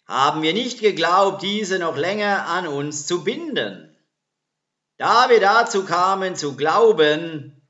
haben 0.05 0.41
wir 0.41 0.53
nicht 0.53 0.81
geglaubt, 0.81 1.41
diese 1.41 1.79
noch 1.79 1.97
länger 1.97 2.47
an 2.47 2.67
uns 2.67 3.07
zu 3.07 3.23
binden. 3.23 3.97
Da 4.97 5.29
wir 5.29 5.39
dazu 5.39 5.85
kamen 5.85 6.35
zu 6.35 6.55
glauben, 6.55 7.67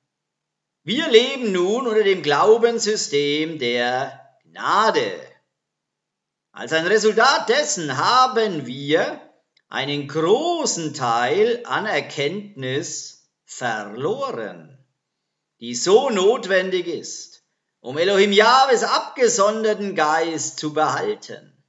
wir 0.84 1.08
leben 1.08 1.52
nun 1.52 1.88
unter 1.88 2.04
dem 2.04 2.22
Glaubenssystem 2.24 3.58
der 3.58 4.20
Gnade. 4.44 5.35
Als 6.58 6.72
ein 6.72 6.88
Resultat 6.88 7.50
dessen 7.50 7.98
haben 7.98 8.66
wir 8.66 9.20
einen 9.68 10.08
großen 10.08 10.94
Teil 10.94 11.62
an 11.66 11.86
Erkenntnis 11.86 13.30
verloren, 13.44 14.78
die 15.60 15.76
so 15.76 16.10
notwendig 16.10 16.88
ist, 16.88 17.44
um 17.82 17.98
Elohim 17.98 18.32
Jahwes 18.32 18.86
abgesonderten 18.86 19.96
Geist 19.96 20.58
zu 20.58 20.74
behalten, 20.74 21.62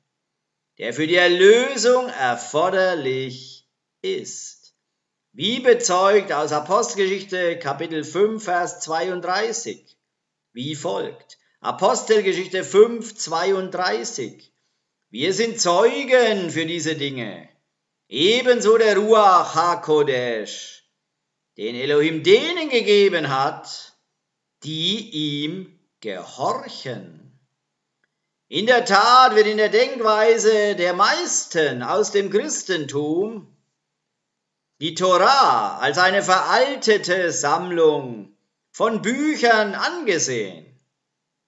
der 0.79 0.95
für 0.95 1.09
die 1.09 1.17
Erlösung 1.17 2.09
erforderlich 2.09 3.69
ist. 4.03 4.77
Wie 5.33 5.59
bezeugt 5.59 6.31
aus 6.31 6.53
Apostelgeschichte 6.53 7.59
Kapitel 7.59 8.05
5, 8.05 8.45
Vers 8.45 8.79
32, 8.83 9.99
wie 10.53 10.77
folgt. 10.77 11.39
Apostelgeschichte 11.59 12.63
5, 12.63 13.17
32. 13.17 14.53
Wir 15.11 15.33
sind 15.33 15.61
Zeugen 15.61 16.51
für 16.51 16.67
diese 16.67 16.97
Dinge. 16.97 17.49
Ebenso 18.09 18.77
der 18.77 18.97
Ruach 18.97 19.55
HaKodesh, 19.55 20.85
den 21.57 21.75
Elohim 21.75 22.23
denen 22.23 22.69
gegeben 22.69 23.29
hat, 23.29 23.97
die 24.65 25.11
ihm 25.45 25.79
gehorchen. 26.01 27.39
In 28.49 28.67
der 28.67 28.85
Tat 28.85 29.35
wird 29.35 29.47
in 29.47 29.57
der 29.57 29.69
Denkweise 29.69 30.77
der 30.77 30.93
meisten 30.95 31.83
aus 31.83 32.13
dem 32.13 32.31
Christentum 32.31 33.57
die 34.81 34.95
Torah 34.95 35.79
als 35.79 35.99
eine 35.99 36.23
veraltete 36.23 37.33
Sammlung 37.33 38.37
von 38.71 39.03
Büchern 39.03 39.75
angesehen, 39.75 40.67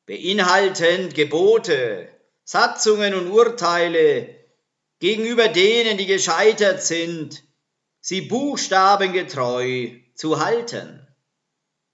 beinhaltend 0.06 1.14
Gebote, 1.14 2.08
Satzungen 2.50 3.12
und 3.12 3.30
Urteile 3.30 4.34
gegenüber 5.00 5.48
denen, 5.48 5.98
die 5.98 6.06
gescheitert 6.06 6.82
sind, 6.82 7.44
sie 8.00 8.22
buchstabengetreu 8.22 9.90
zu 10.14 10.42
halten. 10.42 11.06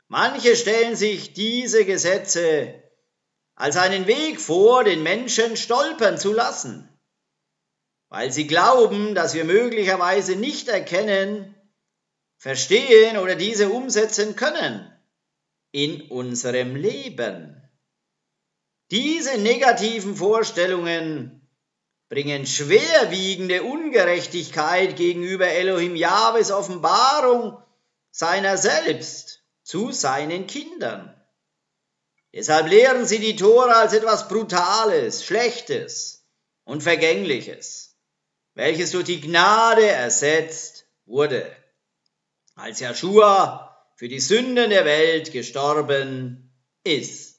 Manche 0.06 0.54
stellen 0.54 0.94
sich 0.94 1.32
diese 1.32 1.84
Gesetze 1.84 2.84
als 3.56 3.76
einen 3.76 4.06
Weg 4.06 4.40
vor, 4.40 4.84
den 4.84 5.02
Menschen 5.02 5.56
stolpern 5.56 6.18
zu 6.18 6.32
lassen, 6.32 6.88
weil 8.08 8.30
sie 8.30 8.46
glauben, 8.46 9.16
dass 9.16 9.34
wir 9.34 9.44
möglicherweise 9.44 10.36
nicht 10.36 10.68
erkennen, 10.68 11.56
verstehen 12.36 13.18
oder 13.18 13.34
diese 13.34 13.70
umsetzen 13.70 14.36
können 14.36 14.88
in 15.72 16.02
unserem 16.12 16.76
Leben. 16.76 17.63
Diese 18.90 19.38
negativen 19.38 20.14
Vorstellungen 20.14 21.40
bringen 22.08 22.46
schwerwiegende 22.46 23.62
Ungerechtigkeit 23.62 24.96
gegenüber 24.96 25.48
Elohim 25.48 25.96
Jahwes 25.96 26.50
Offenbarung 26.50 27.58
seiner 28.10 28.56
selbst 28.56 29.42
zu 29.62 29.90
seinen 29.90 30.46
Kindern. 30.46 31.18
Deshalb 32.32 32.68
lehren 32.68 33.06
sie 33.06 33.18
die 33.18 33.36
Tora 33.36 33.80
als 33.80 33.92
etwas 33.94 34.28
Brutales, 34.28 35.24
Schlechtes 35.24 36.26
und 36.64 36.82
Vergängliches, 36.82 37.96
welches 38.54 38.90
durch 38.90 39.04
die 39.04 39.20
Gnade 39.20 39.86
ersetzt 39.86 40.86
wurde, 41.06 41.50
als 42.54 42.80
Joshua 42.80 43.86
für 43.96 44.08
die 44.08 44.20
Sünden 44.20 44.70
der 44.70 44.84
Welt 44.84 45.32
gestorben 45.32 46.52
ist. 46.82 47.33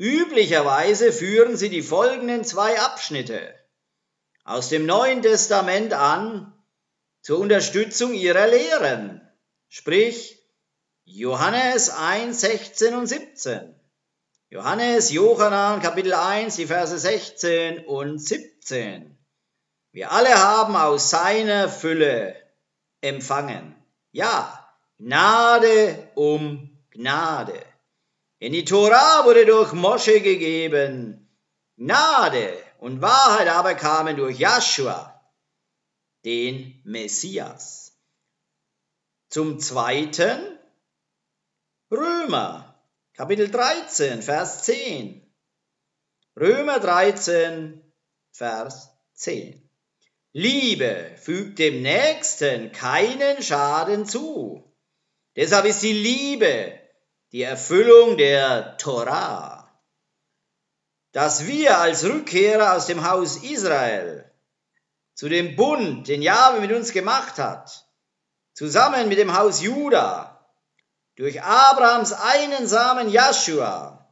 Üblicherweise 0.00 1.12
führen 1.12 1.58
sie 1.58 1.68
die 1.68 1.82
folgenden 1.82 2.42
zwei 2.42 2.80
Abschnitte 2.80 3.54
aus 4.44 4.70
dem 4.70 4.86
Neuen 4.86 5.20
Testament 5.20 5.92
an 5.92 6.54
zur 7.20 7.38
Unterstützung 7.38 8.14
ihrer 8.14 8.46
Lehren, 8.46 9.20
sprich 9.68 10.42
Johannes 11.04 11.90
1, 11.90 12.40
16 12.40 12.94
und 12.94 13.08
17. 13.08 13.74
Johannes, 14.48 15.10
Johannan, 15.10 15.82
Kapitel 15.82 16.14
1, 16.14 16.56
die 16.56 16.66
Verse 16.66 16.98
16 16.98 17.84
und 17.84 18.18
17. 18.20 19.18
Wir 19.92 20.12
alle 20.12 20.34
haben 20.34 20.76
aus 20.76 21.10
seiner 21.10 21.68
Fülle 21.68 22.36
empfangen. 23.02 23.76
Ja, 24.12 24.66
Gnade 24.96 26.08
um 26.14 26.74
Gnade. 26.90 27.69
In 28.42 28.54
die 28.54 28.64
Tora 28.64 29.26
wurde 29.26 29.44
durch 29.44 29.74
Mosche 29.74 30.22
gegeben. 30.22 31.28
Gnade 31.76 32.56
und 32.78 33.02
Wahrheit 33.02 33.48
aber 33.48 33.74
kamen 33.74 34.16
durch 34.16 34.38
Joshua, 34.38 35.22
den 36.24 36.80
Messias. 36.84 37.92
Zum 39.28 39.60
zweiten 39.60 40.58
Römer, 41.90 42.82
Kapitel 43.12 43.50
13, 43.50 44.22
Vers 44.22 44.62
10. 44.62 45.30
Römer 46.34 46.80
13, 46.80 47.92
Vers 48.32 48.88
10. 49.12 49.68
Liebe 50.32 51.14
fügt 51.18 51.58
dem 51.58 51.82
Nächsten 51.82 52.72
keinen 52.72 53.42
Schaden 53.42 54.06
zu. 54.06 54.64
Deshalb 55.36 55.66
ist 55.66 55.82
die 55.82 55.92
Liebe 55.92 56.79
die 57.32 57.42
Erfüllung 57.42 58.16
der 58.16 58.76
Torah. 58.76 59.68
Dass 61.12 61.46
wir 61.46 61.78
als 61.78 62.04
Rückkehrer 62.04 62.74
aus 62.74 62.86
dem 62.86 63.08
Haus 63.08 63.36
Israel 63.42 64.30
zu 65.14 65.28
dem 65.28 65.54
Bund, 65.54 66.08
den 66.08 66.22
Jahwe 66.22 66.60
mit 66.60 66.72
uns 66.72 66.92
gemacht 66.92 67.38
hat, 67.38 67.86
zusammen 68.54 69.08
mit 69.08 69.18
dem 69.18 69.36
Haus 69.36 69.60
Juda, 69.60 70.48
durch 71.16 71.42
Abrahams 71.42 72.12
einen 72.12 72.66
Samen 72.66 73.10
Joshua, 73.10 74.08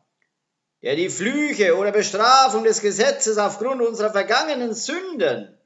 der 0.82 0.96
die 0.96 1.08
Flüche 1.08 1.76
oder 1.76 1.92
Bestrafung 1.92 2.64
des 2.64 2.80
Gesetzes 2.80 3.38
aufgrund 3.38 3.80
unserer 3.80 4.10
vergangenen 4.10 4.74
Sünden 4.74 5.58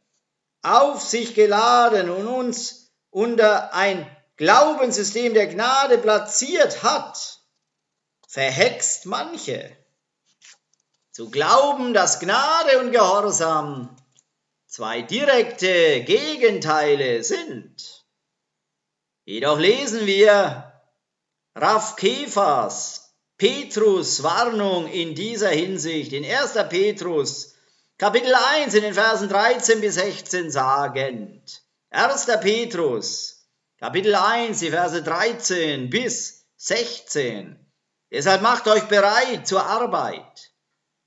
auf 0.63 1.03
sich 1.03 1.35
geladen 1.35 2.09
und 2.09 2.27
uns 2.27 2.93
unter 3.11 3.75
ein 3.75 4.07
Glaubenssystem 4.37 5.35
der 5.35 5.49
Gnade 5.49 5.99
platziert 5.99 6.83
hat, 6.83 7.42
verhext 8.33 9.05
manche. 9.05 9.77
Zu 11.11 11.31
glauben, 11.31 11.93
dass 11.93 12.19
Gnade 12.19 12.79
und 12.79 12.91
Gehorsam 12.91 13.95
zwei 14.67 15.03
direkte 15.03 16.03
Gegenteile 16.03 17.23
sind. 17.23 18.07
Jedoch 19.27 19.59
lesen 19.59 20.07
wir 20.07 20.73
Raff 21.55 21.97
Kephas 21.97 23.15
Petrus 23.37 24.23
Warnung 24.23 24.89
in 24.89 25.15
dieser 25.15 25.51
Hinsicht 25.51 26.15
in 26.15 26.25
1. 26.25 26.55
Petrus 26.71 27.55
Kapitel 27.99 28.35
1 28.35 28.73
in 28.73 28.83
den 28.83 28.95
Versen 28.95 29.29
13 29.29 29.83
bis 29.83 29.97
16 29.97 30.51
sagend. 30.51 31.63
1. 31.91 32.27
Petrus 32.41 33.47
Kapitel 33.79 34.15
1, 34.15 34.61
die 34.61 34.71
Verse 34.71 35.03
13 35.03 35.91
bis 35.91 36.47
16. 36.57 37.62
Deshalb 38.13 38.43
macht 38.43 38.69
euch 38.69 38.85
bereit 38.85 39.47
zur 39.47 39.65
Arbeit. 39.65 40.53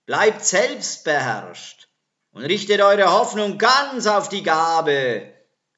Bleibt 0.07 0.43
selbstbeherrscht 0.43 1.87
und 2.31 2.43
richtet 2.43 2.81
eure 2.81 3.11
Hoffnung 3.11 3.59
ganz 3.59 4.07
auf 4.07 4.27
die 4.27 4.41
Gabe, 4.41 5.31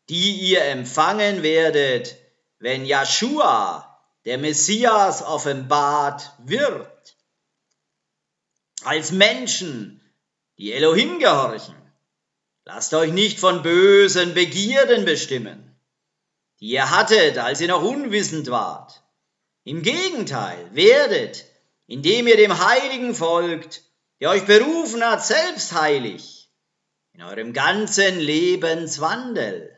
die 0.07 0.31
ihr 0.39 0.63
empfangen 0.63 1.43
werdet, 1.43 2.15
wenn 2.59 2.85
Joshua, 2.85 4.01
der 4.23 4.37
Messias, 4.37 5.21
offenbart 5.21 6.31
wird. 6.39 7.17
Als 8.83 9.11
Menschen, 9.11 10.01
die 10.57 10.71
Elohim 10.71 11.19
gehorchen, 11.19 11.75
lasst 12.63 12.93
euch 12.93 13.11
nicht 13.11 13.37
von 13.37 13.63
bösen 13.63 14.33
Begierden 14.33 15.03
bestimmen, 15.03 15.77
die 16.61 16.69
ihr 16.69 16.89
hattet, 16.89 17.37
als 17.37 17.59
ihr 17.59 17.67
noch 17.67 17.83
unwissend 17.83 18.49
wart. 18.49 19.03
Im 19.67 19.81
Gegenteil, 19.81 20.73
werdet, 20.73 21.43
indem 21.87 22.25
ihr 22.27 22.37
dem 22.37 22.57
Heiligen 22.65 23.13
folgt, 23.13 23.83
der 24.21 24.29
euch 24.29 24.45
berufen 24.45 25.03
hat, 25.03 25.25
selbst 25.25 25.73
heilig, 25.73 26.49
in 27.11 27.21
eurem 27.21 27.51
ganzen 27.51 28.17
Lebenswandel. 28.17 29.77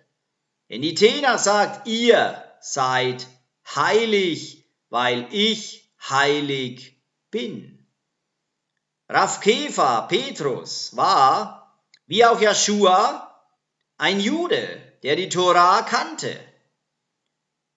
Denn 0.70 0.84
die 0.84 0.94
Tenach 0.94 1.40
sagt, 1.40 1.88
ihr 1.88 2.44
seid 2.62 3.26
heilig, 3.76 4.64
weil 4.90 5.28
ich 5.32 5.92
heilig 6.08 7.02
bin. 7.32 7.88
Rav 9.10 9.42
Kefa, 9.42 10.02
Petrus, 10.02 10.96
war, 10.98 11.82
wie 12.06 12.24
auch 12.26 12.40
Joshua, 12.40 13.44
ein 13.98 14.20
Jude, 14.20 14.80
der 15.02 15.16
die 15.16 15.30
Tora 15.30 15.82
kannte. 15.82 16.40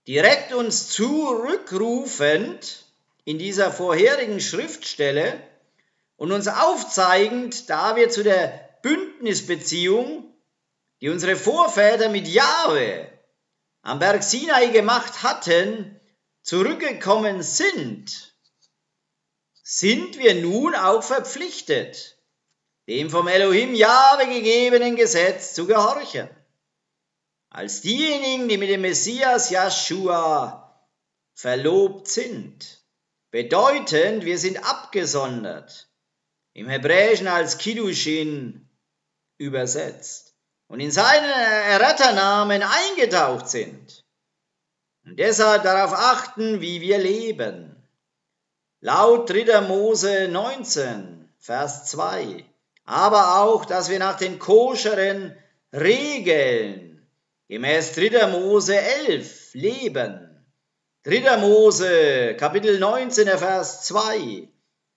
Direkt 0.07 0.53
uns 0.53 0.89
zurückrufend 0.89 2.85
in 3.25 3.39
dieser 3.39 3.71
vorherigen 3.71 4.41
Schriftstelle 4.41 5.41
und 6.17 6.33
uns 6.33 6.49
aufzeigend, 6.49 7.71
da 7.71 7.95
wir 7.97 8.11
zu 8.11 8.23
der 8.23 8.79
Bündnisbeziehung 8.83 10.29
die 11.01 11.09
unsere 11.09 11.35
Vorväter 11.35 12.09
mit 12.09 12.29
Jahwe 12.29 13.09
am 13.83 13.99
Berg 13.99 14.23
Sinai 14.23 14.69
gemacht 14.69 15.25
hatten, 15.25 16.01
zurückgekommen 16.43 17.43
sind, 17.43 18.33
sind 19.65 20.19
wir 20.19 20.37
nun 20.37 20.77
auch 20.77 21.03
verpflichtet, 21.03 22.17
dem 22.87 23.11
vom 23.11 23.27
Elohim 23.27 23.75
Jahwe 23.75 24.29
gegebenen 24.29 24.95
Gesetz 24.95 25.55
zu 25.55 25.67
gehorchen. 25.67 26.29
Als 27.55 27.83
diejenigen, 27.83 28.49
die 28.49 28.57
mit 28.57 28.71
dem 28.71 28.81
Messias 28.81 29.51
Joshua 29.51 30.75
verlobt 31.35 32.09
sind, 32.09 32.83
bedeutend, 33.31 34.25
wir 34.25 34.39
sind 34.39 34.65
abgesondert, 34.65 35.91
im 36.55 36.67
Hebräischen 36.67 37.29
als 37.29 37.59
Kiddushin 37.59 38.71
übersetzt 39.37 40.35
und 40.69 40.81
in 40.81 40.91
seinen 40.91 41.29
Erretternamen 41.29 42.63
eingetaucht 42.63 43.51
sind 43.51 44.03
und 45.05 45.19
deshalb 45.19 45.63
darauf 45.63 45.93
achten, 45.93 46.63
wie 46.63 46.81
wir 46.81 46.97
leben. 46.97 47.77
Laut 48.81 49.29
3. 49.29 49.61
Mose 49.61 50.27
19, 50.29 51.29
Vers 51.39 51.85
2. 51.85 52.47
Aber 52.87 53.43
auch, 53.43 53.67
dass 53.67 53.91
wir 53.91 53.99
nach 53.99 54.17
den 54.17 54.39
koscheren 54.39 55.37
Regeln 55.71 56.92
gemäß 57.53 57.93
3. 57.93 58.29
Mose 58.29 58.81
11 58.81 59.53
leben. 59.53 60.43
3. 61.05 61.37
Mose, 61.37 62.35
Kapitel 62.39 62.79
19, 62.79 63.27
Vers 63.27 63.83
2. 63.83 64.49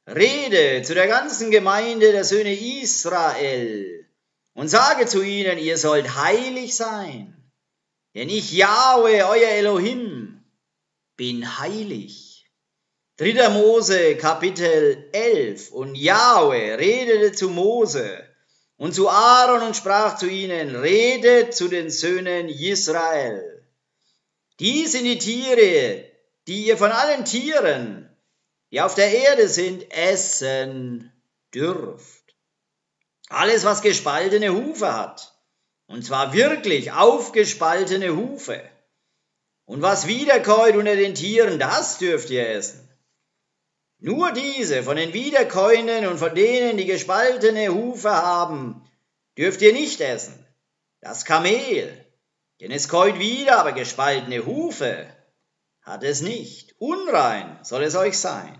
Rede 0.08 0.82
zu 0.84 0.94
der 0.94 1.08
ganzen 1.08 1.52
Gemeinde 1.52 2.14
der 2.14 2.24
Söhne 2.24 2.54
Israel 2.54 4.08
und 4.54 4.70
sage 4.70 5.06
zu 5.06 5.22
ihnen, 5.22 5.58
ihr 5.58 5.78
sollt 5.78 6.16
heilig 6.16 6.78
sein, 6.78 7.36
denn 8.14 8.30
ich, 8.30 8.54
Yahweh, 8.54 9.24
euer 9.24 9.50
Elohim, 9.50 10.42
bin 11.18 11.60
heilig. 11.60 12.50
3. 13.18 13.50
Mose 13.50 14.16
Kapitel 14.16 15.10
11 15.12 15.72
und 15.72 15.96
Yahweh 15.96 16.76
redete 16.76 17.34
zu 17.34 17.50
Mose 17.50 18.24
und 18.78 18.94
zu 18.94 19.10
Aaron 19.10 19.62
und 19.62 19.76
sprach 19.76 20.18
zu 20.18 20.28
ihnen, 20.28 20.76
redet 20.76 21.56
zu 21.56 21.68
den 21.68 21.90
Söhnen 21.90 22.50
Israel. 22.50 23.66
Dies 24.60 24.94
sind 24.94 25.06
die 25.06 25.18
Tiere, 25.18 26.06
die 26.48 26.68
ihr 26.68 26.78
von 26.78 26.92
allen 26.92 27.26
Tieren, 27.26 28.10
die 28.72 28.82
auf 28.82 28.96
der 28.96 29.12
Erde 29.12 29.48
sind, 29.48 29.92
essen 29.92 31.12
dürft. 31.54 32.36
Alles, 33.30 33.66
was 33.66 33.82
gespaltene 33.82 34.54
Hufe 34.54 34.94
hat. 34.94 35.34
Und 35.88 36.06
zwar 36.06 36.34
wirklich 36.34 36.92
aufgespaltene 36.92 38.16
Hufe. 38.16 38.62
Und 39.66 39.82
was 39.82 40.08
wiederkäut 40.08 40.76
unter 40.76 40.96
den 40.96 41.16
Tieren, 41.16 41.60
das 41.60 41.98
dürft 41.98 42.30
ihr 42.30 42.48
essen. 42.50 42.85
Nur 44.06 44.34
diese 44.34 44.84
von 44.84 44.98
den 44.98 45.14
Wiederkäuenden 45.14 46.06
und 46.06 46.20
von 46.20 46.36
denen, 46.36 46.78
die 46.78 46.86
gespaltene 46.86 47.70
Hufe 47.70 48.12
haben, 48.12 48.88
dürft 49.36 49.64
ihr 49.64 49.74
nicht 49.74 50.00
essen. 50.00 50.46
Das 51.02 51.26
Kamel, 51.26 52.06
denn 52.62 52.70
es 52.70 52.88
käut 52.88 53.18
wieder, 53.18 53.58
aber 53.58 53.72
gespaltene 53.72 54.46
Hufe 54.46 55.08
hat 55.82 56.04
es 56.04 56.22
nicht. 56.22 56.76
Unrein 56.78 57.58
soll 57.64 57.82
es 57.82 57.96
euch 57.96 58.20
sein. 58.20 58.56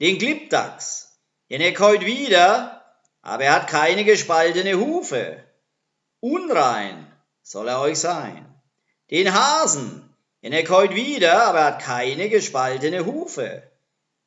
Den 0.00 0.16
Klippdachs, 0.16 1.20
denn 1.50 1.60
er 1.60 1.74
käut 1.74 2.06
wieder, 2.06 2.82
aber 3.20 3.44
er 3.44 3.52
hat 3.56 3.68
keine 3.68 4.04
gespaltene 4.04 4.78
Hufe. 4.80 5.44
Unrein 6.20 7.12
soll 7.42 7.68
er 7.68 7.78
euch 7.78 7.98
sein. 7.98 8.46
Den 9.10 9.34
Hasen, 9.34 10.16
denn 10.42 10.54
er 10.54 10.64
käut 10.64 10.94
wieder, 10.94 11.42
aber 11.42 11.58
er 11.58 11.66
hat 11.66 11.82
keine 11.82 12.30
gespaltene 12.30 13.04
Hufe. 13.04 13.70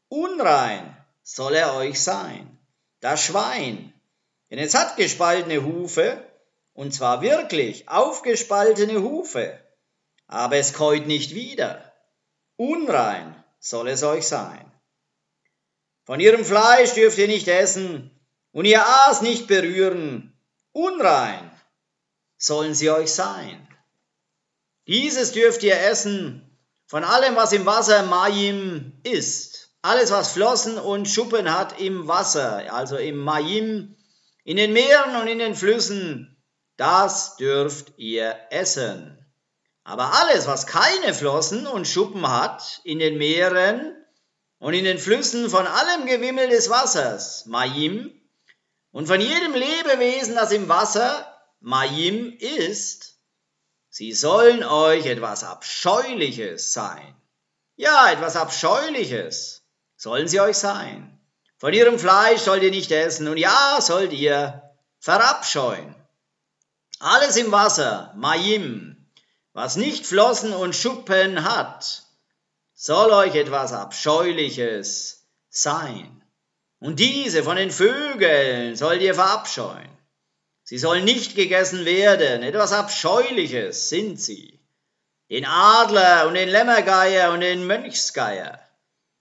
Unrein 0.10 0.96
soll 1.24 1.56
er 1.56 1.76
euch 1.76 2.02
sein. 2.02 2.58
Das 3.00 3.24
Schwein, 3.24 3.94
denn 4.50 4.60
es 4.60 4.74
hat 4.74 4.98
gespaltene 4.98 5.63
Hufe, 5.63 6.24
und 6.74 6.94
zwar 6.94 7.22
wirklich 7.22 7.88
aufgespaltene 7.88 9.02
Hufe, 9.02 9.60
aber 10.28 10.58
es 10.58 10.74
käut 10.74 11.08
nicht 11.08 11.34
wieder. 11.34 11.94
Unrein 12.58 13.44
soll 13.60 13.89
es 13.89 14.04
euch 14.04 14.28
sein. 14.28 14.72
Von 16.04 16.20
ihrem 16.20 16.46
Fleisch 16.46 16.94
dürft 16.94 17.18
ihr 17.18 17.28
nicht 17.28 17.48
essen, 17.48 18.12
und 18.52 18.63
ihr 18.63 18.86
Aas 18.86 19.22
nicht 19.22 19.48
berühren, 19.48 20.34
unrein 20.72 21.52
sollen 22.38 22.74
sie 22.74 22.89
euch 22.89 23.12
sein. 23.12 23.68
Dieses 24.88 25.34
dürft 25.34 25.62
ihr 25.63 25.78
essen 25.78 26.58
von 26.86 27.04
allem, 27.04 27.36
was 27.36 27.52
im 27.52 27.65
Wasser 27.65 28.04
Mayim 28.04 28.94
ist. 29.04 29.64
Alles, 29.86 30.10
was 30.10 30.32
Flossen 30.32 30.80
und 30.80 31.08
Schuppen 31.08 31.54
hat 31.56 31.80
im 31.80 32.08
Wasser, 32.08 32.74
also 32.74 32.98
im 32.98 33.17
Mayim, 33.17 33.95
in 34.43 34.58
den 34.58 34.74
Meeren 34.74 35.15
und 35.17 35.28
in 35.28 35.38
den 35.38 35.54
Flüssen, 35.54 36.43
das 36.76 37.38
dürft 37.38 37.93
ihr 37.98 38.36
essen. 38.50 39.24
Aber 39.84 40.12
alles, 40.13 40.48
was 40.48 40.65
keine 40.65 41.13
Flossen 41.13 41.67
und 41.67 41.88
Schuppen 41.88 42.28
hat, 42.28 42.82
in 42.84 42.98
den 42.98 43.19
Meeren 43.19 43.95
und 44.58 44.74
in 44.74 44.86
den 44.86 44.98
Flüssen 44.98 45.52
von 45.52 45.67
allem 45.67 46.08
Gewimmel 46.08 46.50
des 46.50 46.71
Wassers, 46.71 47.45
Mayim, 47.45 48.12
und 48.91 49.06
von 49.06 49.21
jedem 49.21 49.54
Lebewesen, 49.54 50.34
das 50.34 50.52
im 50.52 50.67
Wasser 50.67 51.32
Mayim 51.60 52.36
ist, 52.39 53.19
sie 53.89 54.13
sollen 54.13 54.63
euch 54.63 55.06
etwas 55.06 55.43
Abscheuliches 55.43 56.74
sein. 56.74 57.15
Ja, 57.76 58.12
etwas 58.12 58.36
Abscheuliches 58.36 59.55
sollen 60.06 60.28
sie 60.28 60.39
euch 60.39 60.58
sein. 60.58 61.20
Von 61.58 61.74
ihrem 61.74 61.98
Fleisch 61.98 62.41
sollt 62.41 62.62
ihr 62.62 62.70
nicht 62.70 62.91
essen, 62.91 63.28
und 63.28 63.38
ja, 63.38 63.80
sollt 63.82 64.13
ihr 64.13 64.62
verabscheuen. 65.00 65.96
Alles 67.00 67.38
im 67.38 67.52
Wasser, 67.52 68.13
Mayim, 68.15 69.10
was 69.54 69.78
nicht 69.78 70.06
Flossen 70.06 70.54
und 70.54 70.76
Schuppen 70.76 71.44
hat, 71.44 72.04
soll 72.76 73.10
euch 73.13 73.34
etwas 73.34 73.74
Abscheuliches 73.74 75.26
sein. 75.50 76.24
Und 76.80 77.00
diese 77.00 77.41
von 77.41 77.56
den 77.56 77.72
Vögeln 77.72 78.76
sollt 78.76 79.02
ihr 79.02 79.15
verabscheuen. 79.15 79.89
Sie 80.62 80.78
sollen 80.78 81.04
nicht 81.04 81.34
gegessen 81.34 81.84
werden, 81.84 82.44
etwas 82.44 82.74
Abscheuliches 82.74 83.89
sind 83.89 84.22
sie. 84.22 84.60
Den 85.32 85.46
Adler 85.48 86.28
und 86.28 86.36
den 86.36 86.50
Lämmergeier 86.50 87.34
und 87.34 87.39
den 87.39 87.65
Mönchsgeier 87.65 88.64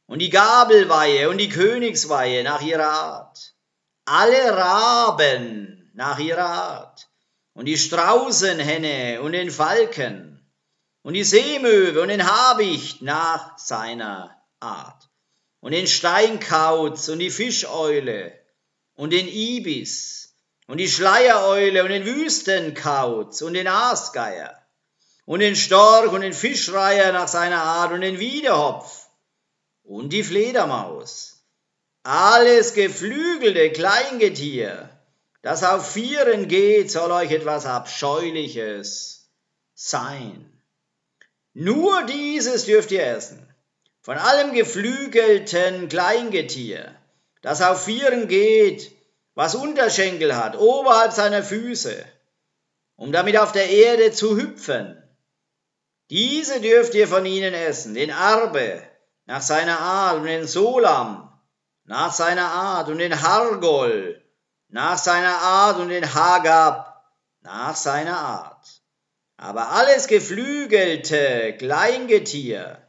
und 0.06 0.18
die 0.18 0.30
Gabelweihe 0.30 1.30
und 1.30 1.38
die 1.38 1.48
Königsweihe 1.48 2.44
nach 2.44 2.62
ihrer 2.62 2.90
Art. 2.90 3.54
Alle 4.04 4.56
Raben 4.56 5.90
nach 5.94 6.18
ihrer 6.18 6.44
Art. 6.44 7.08
Und 7.54 7.66
die 7.66 7.78
Straußenhenne 7.78 9.22
und 9.22 9.32
den 9.32 9.50
Falken. 9.50 10.44
Und 11.02 11.14
die 11.14 11.24
Seemöwe 11.24 12.02
und 12.02 12.08
den 12.08 12.26
Habicht 12.26 13.02
nach 13.02 13.56
seiner 13.58 14.36
Art. 14.60 15.08
Und 15.60 15.72
den 15.72 15.86
Steinkauz 15.86 17.08
und 17.08 17.20
die 17.20 17.30
Fischeule 17.30 18.38
und 18.94 19.12
den 19.12 19.28
Ibis. 19.28 20.36
Und 20.66 20.78
die 20.78 20.88
Schleiereule 20.88 21.82
und 21.82 21.90
den 21.90 22.04
Wüstenkauz 22.04 23.40
und 23.42 23.54
den 23.54 23.68
Aasgeier. 23.68 24.58
Und 25.24 25.40
den 25.40 25.56
Storch 25.56 26.12
und 26.12 26.20
den 26.20 26.32
Fischreiher 26.34 27.12
nach 27.12 27.28
seiner 27.28 27.62
Art 27.62 27.92
und 27.92 28.02
den 28.02 28.18
Wiederhopf 28.18 29.03
und 29.84 30.12
die 30.12 30.24
Fledermaus. 30.24 31.44
Alles 32.02 32.74
geflügelte 32.74 33.70
Kleingetier, 33.70 34.90
das 35.42 35.62
auf 35.62 35.92
Vieren 35.92 36.48
geht, 36.48 36.90
soll 36.90 37.10
euch 37.12 37.30
etwas 37.30 37.66
Abscheuliches 37.66 39.30
sein. 39.74 40.50
Nur 41.52 42.04
dieses 42.04 42.64
dürft 42.64 42.90
ihr 42.90 43.06
essen. 43.06 43.46
Von 44.00 44.18
allem 44.18 44.52
geflügelten 44.52 45.88
Kleingetier, 45.88 46.94
das 47.40 47.62
auf 47.62 47.84
Vieren 47.84 48.28
geht, 48.28 48.92
was 49.34 49.54
Unterschenkel 49.54 50.36
hat, 50.36 50.58
oberhalb 50.58 51.12
seiner 51.12 51.42
Füße, 51.42 52.04
um 52.96 53.12
damit 53.12 53.38
auf 53.38 53.52
der 53.52 53.70
Erde 53.70 54.12
zu 54.12 54.36
hüpfen. 54.36 55.02
Diese 56.10 56.60
dürft 56.60 56.94
ihr 56.94 57.08
von 57.08 57.24
ihnen 57.24 57.54
essen, 57.54 57.94
den 57.94 58.10
Arbe 58.10 58.82
nach 59.26 59.42
seiner 59.42 59.80
Art 59.80 60.18
und 60.18 60.24
den 60.24 60.46
Solam 60.46 61.30
nach 61.84 62.12
seiner 62.12 62.50
Art 62.50 62.88
und 62.88 62.98
den 62.98 63.22
Hargol 63.22 64.22
nach 64.68 64.98
seiner 64.98 65.38
Art 65.38 65.78
und 65.78 65.88
den 65.88 66.14
Hagab 66.14 67.12
nach 67.42 67.76
seiner 67.76 68.18
Art. 68.18 68.82
Aber 69.36 69.70
alles 69.70 70.06
geflügelte 70.06 71.56
Kleingetier, 71.58 72.82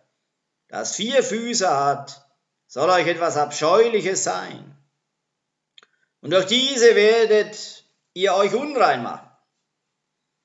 das 0.67 0.95
vier 0.95 1.23
Füße 1.23 1.69
hat, 1.69 2.25
soll 2.67 2.89
euch 2.89 3.07
etwas 3.07 3.37
Abscheuliches 3.37 4.23
sein. 4.23 4.75
Und 6.21 6.31
durch 6.31 6.47
diese 6.47 6.95
werdet 6.95 7.85
ihr 8.13 8.33
euch 8.33 8.53
unrein 8.53 9.03
machen. 9.03 9.29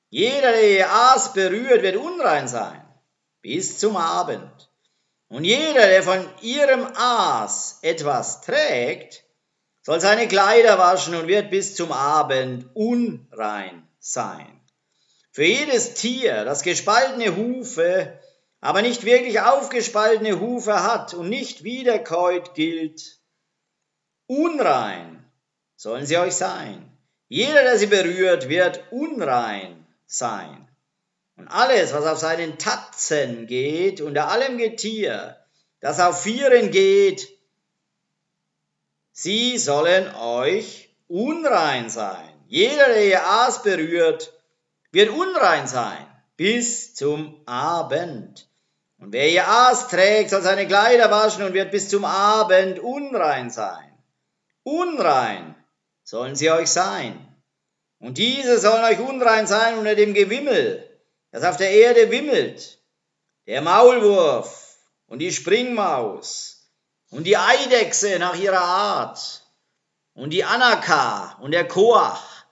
Jeder, 0.09 0.51
der 0.51 0.69
ihr 0.69 0.91
Aas 0.91 1.33
berührt, 1.33 1.81
wird 1.81 1.95
unrein 1.95 2.47
sein, 2.47 2.85
bis 3.41 3.79
zum 3.79 3.97
Abend. 3.97 4.70
Und 5.31 5.45
jeder, 5.45 5.87
der 5.87 6.03
von 6.03 6.27
ihrem 6.41 6.85
Aas 6.93 7.79
etwas 7.83 8.41
trägt, 8.41 9.23
soll 9.81 10.01
seine 10.01 10.27
Kleider 10.27 10.77
waschen 10.77 11.15
und 11.15 11.27
wird 11.27 11.49
bis 11.49 11.73
zum 11.73 11.93
Abend 11.93 12.65
unrein 12.73 13.87
sein. 13.97 14.59
Für 15.31 15.45
jedes 15.45 15.93
Tier, 15.93 16.43
das 16.43 16.63
gespaltene 16.63 17.37
Hufe, 17.37 18.19
aber 18.59 18.81
nicht 18.81 19.05
wirklich 19.05 19.39
aufgespaltene 19.39 20.41
Hufe 20.41 20.83
hat 20.83 21.13
und 21.13 21.29
nicht 21.29 21.63
wiederkäut 21.63 22.53
gilt, 22.53 23.21
unrein 24.27 25.25
sollen 25.77 26.05
sie 26.05 26.17
euch 26.17 26.35
sein. 26.35 26.91
Jeder, 27.29 27.63
der 27.63 27.77
sie 27.77 27.87
berührt, 27.87 28.49
wird 28.49 28.83
unrein 28.91 29.87
sein. 30.05 30.67
Und 31.41 31.47
alles, 31.47 31.91
was 31.91 32.05
auf 32.05 32.19
seinen 32.19 32.59
Tatzen 32.59 33.47
geht, 33.47 33.99
unter 33.99 34.27
allem 34.27 34.59
Getier, 34.59 35.37
das 35.79 35.99
auf 35.99 36.21
Vieren 36.21 36.69
geht, 36.69 37.29
sie 39.11 39.57
sollen 39.57 40.13
euch 40.13 40.95
unrein 41.07 41.89
sein. 41.89 42.29
Jeder, 42.45 42.85
der 42.89 43.07
ihr 43.07 43.25
Aas 43.25 43.63
berührt, 43.63 44.31
wird 44.91 45.09
unrein 45.09 45.67
sein 45.67 46.05
bis 46.37 46.93
zum 46.93 47.41
Abend. 47.47 48.47
Und 48.99 49.11
wer 49.11 49.27
ihr 49.27 49.47
Aas 49.47 49.87
trägt, 49.87 50.29
soll 50.29 50.43
seine 50.43 50.67
Kleider 50.67 51.09
waschen 51.09 51.41
und 51.41 51.55
wird 51.55 51.71
bis 51.71 51.89
zum 51.89 52.05
Abend 52.05 52.77
unrein 52.77 53.49
sein. 53.49 53.91
Unrein 54.61 55.55
sollen 56.03 56.35
sie 56.35 56.51
euch 56.51 56.69
sein. 56.69 57.17
Und 57.97 58.19
diese 58.19 58.59
sollen 58.59 58.83
euch 58.83 58.99
unrein 58.99 59.47
sein 59.47 59.79
unter 59.79 59.95
dem 59.95 60.13
Gewimmel, 60.13 60.87
das 61.31 61.43
auf 61.43 61.57
der 61.57 61.71
Erde 61.71 62.11
wimmelt, 62.11 62.79
der 63.47 63.61
Maulwurf 63.61 64.77
und 65.07 65.19
die 65.19 65.31
Springmaus 65.31 66.69
und 67.09 67.25
die 67.25 67.37
Eidechse 67.37 68.19
nach 68.19 68.35
ihrer 68.35 68.61
Art 68.61 69.43
und 70.13 70.31
die 70.31 70.43
Anaka 70.43 71.37
und 71.41 71.51
der 71.51 71.67
Koach 71.67 72.45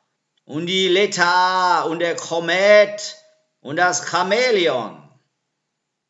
und 0.46 0.65
die 0.65 0.88
Leta 0.88 1.84
und 1.84 2.00
der 2.00 2.15
Komet 2.15 3.18
und 3.62 3.76
das 3.76 4.10
Chamäleon. 4.10 5.10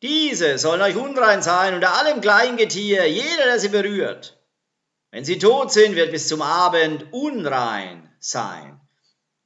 Diese 0.02 0.58
sollen 0.58 0.80
euch 0.80 0.96
unrein 0.96 1.42
sein 1.42 1.74
unter 1.74 1.98
allem 1.98 2.20
Kleingetier, 2.20 3.06
jeder, 3.06 3.44
der 3.44 3.58
sie 3.58 3.68
berührt. 3.68 4.38
Wenn 5.10 5.24
sie 5.24 5.38
tot 5.38 5.72
sind, 5.72 5.96
wird 5.96 6.12
bis 6.12 6.28
zum 6.28 6.40
Abend 6.40 7.12
unrein 7.12 8.10
sein. 8.18 8.80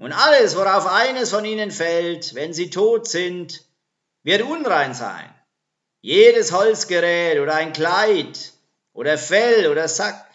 Und 0.05 0.13
alles, 0.13 0.55
worauf 0.55 0.87
eines 0.87 1.31
von 1.31 1.47
ihnen 1.47 1.71
fällt, 1.71 2.35
wenn 2.35 2.53
sie 2.53 2.69
tot 2.69 3.09
sind, 3.09 3.65
wird 4.23 4.43
unrein 4.43 4.93
sein. 4.93 5.35
Jedes 6.03 6.53
Holzgerät 6.53 7.41
oder 7.41 7.55
ein 7.55 7.73
Kleid 7.73 8.53
oder 8.93 9.17
Fell 9.17 9.67
oder 9.67 9.89
Sack, 9.89 10.27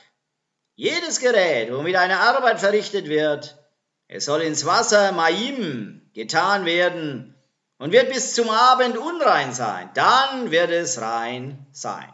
jedes 0.73 1.19
Gerät, 1.19 1.71
womit 1.71 1.97
eine 1.97 2.19
Arbeit 2.19 2.59
verrichtet 2.59 3.09
wird, 3.09 3.59
es 4.07 4.25
soll 4.25 4.41
ins 4.41 4.65
Wasser 4.65 5.11
Maim 5.11 6.01
getan 6.15 6.65
werden 6.65 7.35
und 7.77 7.91
wird 7.91 8.11
bis 8.11 8.33
zum 8.33 8.49
Abend 8.49 8.97
unrein 8.97 9.53
sein. 9.53 9.91
Dann 9.93 10.49
wird 10.49 10.71
es 10.71 10.99
rein 10.99 11.67
sein. 11.73 12.11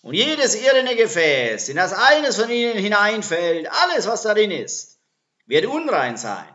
Und 0.00 0.14
jedes 0.14 0.54
irrene 0.54 0.94
Gefäß, 0.94 1.70
in 1.70 1.76
das 1.76 1.92
eines 1.92 2.36
von 2.40 2.50
ihnen 2.50 2.78
hineinfällt, 2.78 3.68
alles, 3.68 4.06
was 4.06 4.22
darin 4.22 4.52
ist, 4.52 5.00
wird 5.46 5.66
unrein 5.66 6.16
sein. 6.16 6.51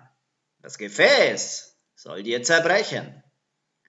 Das 0.67 0.77
Gefäß 0.77 1.77
soll 1.95 2.23
dir 2.23 2.43
zerbrechen. 2.43 3.23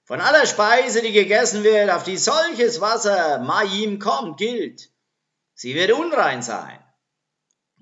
Von 0.05 0.21
aller 0.21 0.47
Speise, 0.47 1.03
die 1.03 1.11
gegessen 1.11 1.64
wird, 1.64 1.91
auf 1.91 2.05
die 2.05 2.17
solches 2.17 2.81
Wasser 2.81 3.41
Maim 3.41 3.99
kommt, 3.99 4.38
gilt, 4.38 4.88
sie 5.55 5.75
wird 5.75 5.91
unrein 5.91 6.41
sein. 6.41 6.79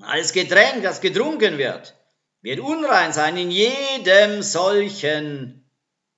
Alles 0.00 0.32
Getränk, 0.32 0.82
das 0.82 1.02
getrunken 1.02 1.58
wird, 1.58 1.94
wird 2.40 2.58
unrein 2.58 3.12
sein 3.12 3.36
in 3.36 3.50
jedem 3.50 4.40
solchen 4.40 5.70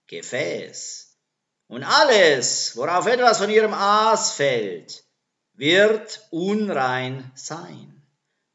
Gefäß. 0.07 1.19
Und 1.67 1.83
alles, 1.83 2.77
worauf 2.77 3.09
etwas 3.09 3.39
von 3.39 3.51
ihrem 3.51 3.75
Aas 3.75 4.35
fällt, 4.35 5.03
wird 5.55 6.29
unrein 6.31 7.33
sein. 7.35 8.07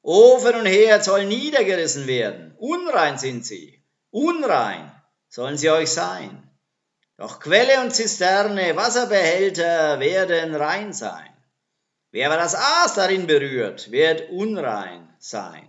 Ofen 0.02 0.56
und 0.56 0.66
Herd 0.66 1.04
sollen 1.04 1.28
niedergerissen 1.28 2.08
werden. 2.08 2.56
Unrein 2.58 3.18
sind 3.18 3.46
sie. 3.46 3.83
Unrein 4.14 4.92
sollen 5.28 5.58
sie 5.58 5.72
euch 5.72 5.90
sein. 5.90 6.48
Doch 7.18 7.40
Quelle 7.40 7.82
und 7.82 7.96
Zisterne, 7.96 8.76
Wasserbehälter 8.76 10.00
werden 10.00 10.54
rein 10.54 10.94
sein. 10.94 11.36
Wer 12.12 12.28
aber 12.28 12.38
das 12.38 12.54
Aas 12.54 12.94
darin 12.94 13.26
berührt, 13.26 13.90
wird 13.90 14.30
unrein 14.30 15.12
sein. 15.18 15.68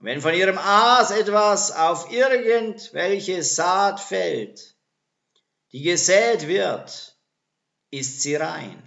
Wenn 0.00 0.20
von 0.20 0.34
ihrem 0.34 0.58
Aas 0.58 1.12
etwas 1.12 1.72
auf 1.74 2.12
irgendwelche 2.12 3.42
Saat 3.42 4.00
fällt, 4.00 4.74
die 5.72 5.80
gesät 5.80 6.46
wird, 6.46 7.16
ist 7.90 8.20
sie 8.20 8.36
rein. 8.36 8.86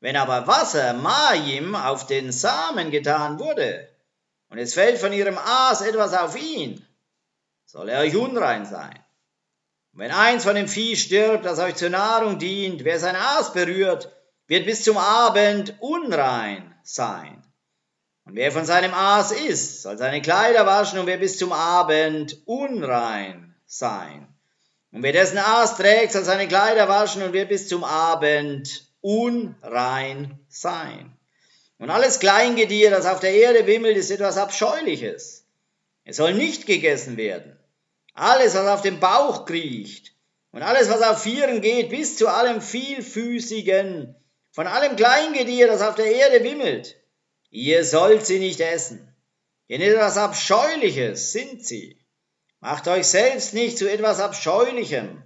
Wenn 0.00 0.16
aber 0.16 0.48
Wasser, 0.48 0.92
Majim, 0.92 1.76
auf 1.76 2.06
den 2.06 2.32
Samen 2.32 2.90
getan 2.90 3.38
wurde, 3.38 3.88
und 4.48 4.58
es 4.58 4.74
fällt 4.74 4.98
von 4.98 5.12
ihrem 5.12 5.38
Aas 5.38 5.82
etwas 5.82 6.14
auf 6.14 6.36
ihn, 6.36 6.84
soll 7.68 7.90
er 7.90 8.00
euch 8.00 8.16
unrein 8.16 8.64
sein. 8.64 8.98
Und 9.92 10.00
wenn 10.00 10.10
eins 10.10 10.44
von 10.44 10.54
dem 10.54 10.68
Vieh 10.68 10.96
stirbt, 10.96 11.44
das 11.44 11.58
euch 11.58 11.74
zur 11.74 11.90
Nahrung 11.90 12.38
dient, 12.38 12.82
wer 12.84 12.98
sein 12.98 13.14
Aas 13.14 13.52
berührt, 13.52 14.10
wird 14.46 14.64
bis 14.64 14.82
zum 14.84 14.96
Abend 14.96 15.74
unrein 15.80 16.74
sein. 16.82 17.42
Und 18.24 18.36
wer 18.36 18.52
von 18.52 18.64
seinem 18.64 18.94
Aas 18.94 19.32
isst, 19.32 19.82
soll 19.82 19.98
seine 19.98 20.22
Kleider 20.22 20.64
waschen 20.64 20.98
und 20.98 21.06
wer 21.06 21.18
bis 21.18 21.36
zum 21.36 21.52
Abend 21.52 22.38
unrein 22.46 23.54
sein. 23.66 24.26
Und 24.90 25.02
wer 25.02 25.12
dessen 25.12 25.36
Aas 25.36 25.76
trägt, 25.76 26.12
soll 26.12 26.24
seine 26.24 26.48
Kleider 26.48 26.88
waschen 26.88 27.22
und 27.22 27.34
wird 27.34 27.50
bis 27.50 27.68
zum 27.68 27.84
Abend 27.84 28.86
unrein 29.02 30.38
sein. 30.48 31.14
Und 31.76 31.90
alles 31.90 32.18
Kleingetier, 32.18 32.90
das 32.90 33.04
auf 33.04 33.20
der 33.20 33.34
Erde 33.34 33.66
wimmelt, 33.66 33.98
ist 33.98 34.10
etwas 34.10 34.38
Abscheuliches. 34.38 35.44
Es 36.04 36.16
soll 36.16 36.32
nicht 36.32 36.64
gegessen 36.64 37.18
werden. 37.18 37.57
Alles, 38.18 38.54
was 38.54 38.66
auf 38.66 38.82
dem 38.82 39.00
Bauch 39.00 39.44
kriecht 39.44 40.12
und 40.50 40.62
alles, 40.62 40.88
was 40.90 41.02
auf 41.02 41.22
Vieren 41.22 41.60
geht, 41.60 41.90
bis 41.90 42.16
zu 42.16 42.28
allem 42.28 42.60
Vielfüßigen, 42.60 44.14
von 44.50 44.66
allem 44.66 44.96
Kleingetier, 44.96 45.68
das 45.68 45.82
auf 45.82 45.94
der 45.94 46.12
Erde 46.12 46.42
wimmelt, 46.42 46.96
Ihr 47.50 47.84
sollt 47.84 48.26
sie 48.26 48.38
nicht 48.38 48.60
essen, 48.60 49.14
denn 49.68 49.80
etwas 49.80 50.18
Abscheuliches 50.18 51.32
sind 51.32 51.64
sie. 51.64 51.98
Macht 52.60 52.88
euch 52.88 53.06
selbst 53.06 53.54
nicht 53.54 53.78
zu 53.78 53.90
etwas 53.90 54.20
Abscheulichem. 54.20 55.22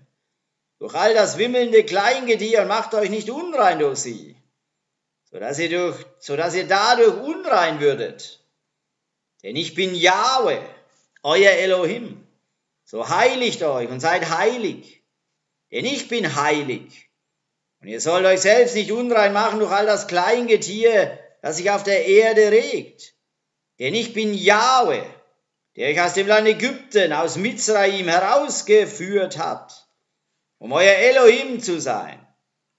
durch 0.78 0.94
all 0.94 1.14
das 1.14 1.38
wimmelnde 1.38 1.84
Kleingetier 1.84 2.62
und 2.62 2.68
macht 2.68 2.92
euch 2.94 3.08
nicht 3.08 3.30
unrein 3.30 3.78
durch 3.78 4.00
sie, 4.00 4.36
sodass 5.30 5.58
ihr, 5.60 5.70
durch, 5.70 6.04
sodass 6.18 6.54
ihr 6.56 6.66
dadurch 6.66 7.14
unrein 7.22 7.80
würdet. 7.80 8.44
Denn 9.44 9.54
ich 9.54 9.74
bin 9.74 9.94
Jahwe, 9.94 10.60
euer 11.22 11.52
Elohim. 11.52 12.21
So 12.92 13.08
heiligt 13.08 13.62
euch 13.62 13.88
und 13.88 14.00
seid 14.00 14.28
heilig, 14.28 15.02
denn 15.70 15.86
ich 15.86 16.08
bin 16.08 16.36
heilig. 16.36 17.08
Und 17.80 17.88
ihr 17.88 18.02
sollt 18.02 18.26
euch 18.26 18.42
selbst 18.42 18.74
nicht 18.74 18.92
unrein 18.92 19.32
machen 19.32 19.60
durch 19.60 19.72
all 19.72 19.86
das 19.86 20.08
Kleingetier, 20.08 21.18
das 21.40 21.56
sich 21.56 21.70
auf 21.70 21.84
der 21.84 22.04
Erde 22.04 22.50
regt. 22.50 23.14
Denn 23.78 23.94
ich 23.94 24.12
bin 24.12 24.34
Jahwe, 24.34 25.02
der 25.74 25.88
euch 25.88 26.02
aus 26.02 26.12
dem 26.12 26.26
Land 26.26 26.46
Ägypten, 26.46 27.14
aus 27.14 27.36
Mizraim 27.36 28.08
herausgeführt 28.08 29.38
hat, 29.38 29.88
um 30.58 30.70
euer 30.72 30.92
Elohim 30.92 31.60
zu 31.60 31.80
sein. 31.80 32.20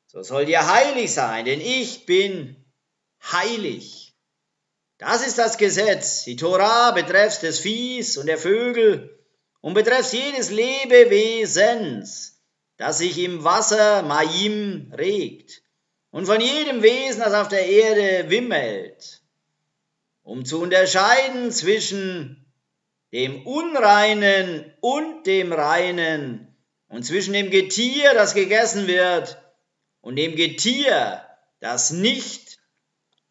So 0.05 0.21
sollt 0.21 0.47
ihr 0.47 0.71
heilig 0.71 1.11
sein, 1.11 1.45
denn 1.45 1.59
ich 1.59 2.05
bin 2.05 2.63
heilig. 3.31 4.13
Das 4.99 5.25
ist 5.25 5.39
das 5.39 5.57
Gesetz, 5.57 6.23
die 6.23 6.35
Torah 6.35 6.91
betreffs 6.91 7.39
des 7.39 7.57
Viehs 7.57 8.15
und 8.19 8.27
der 8.27 8.37
Vögel 8.37 9.12
und 9.63 9.75
betreffs 9.75 10.11
jedes 10.11 10.51
Lebewesens, 10.51 12.37
das 12.75 12.97
sich 12.97 13.17
im 13.17 13.45
Wasser 13.45 14.03
Maim 14.03 14.91
regt 14.93 15.63
und 16.11 16.25
von 16.25 16.41
jedem 16.41 16.83
Wesen, 16.83 17.21
das 17.21 17.33
auf 17.33 17.47
der 17.47 17.65
Erde 17.65 18.29
wimmelt, 18.29 19.21
um 20.21 20.43
zu 20.43 20.61
unterscheiden 20.61 21.49
zwischen 21.53 22.45
dem 23.13 23.47
Unreinen 23.47 24.73
und 24.81 25.25
dem 25.27 25.53
Reinen 25.53 26.53
und 26.89 27.03
zwischen 27.03 27.31
dem 27.31 27.49
Getier, 27.49 28.13
das 28.13 28.33
gegessen 28.33 28.87
wird, 28.87 29.37
und 30.01 30.17
dem 30.17 30.35
Getier, 30.35 31.25
das 31.61 31.91
nicht 31.91 32.59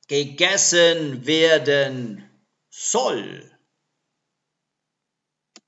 gegessen 0.08 1.26
werden 1.26 2.24
soll. 2.70 3.51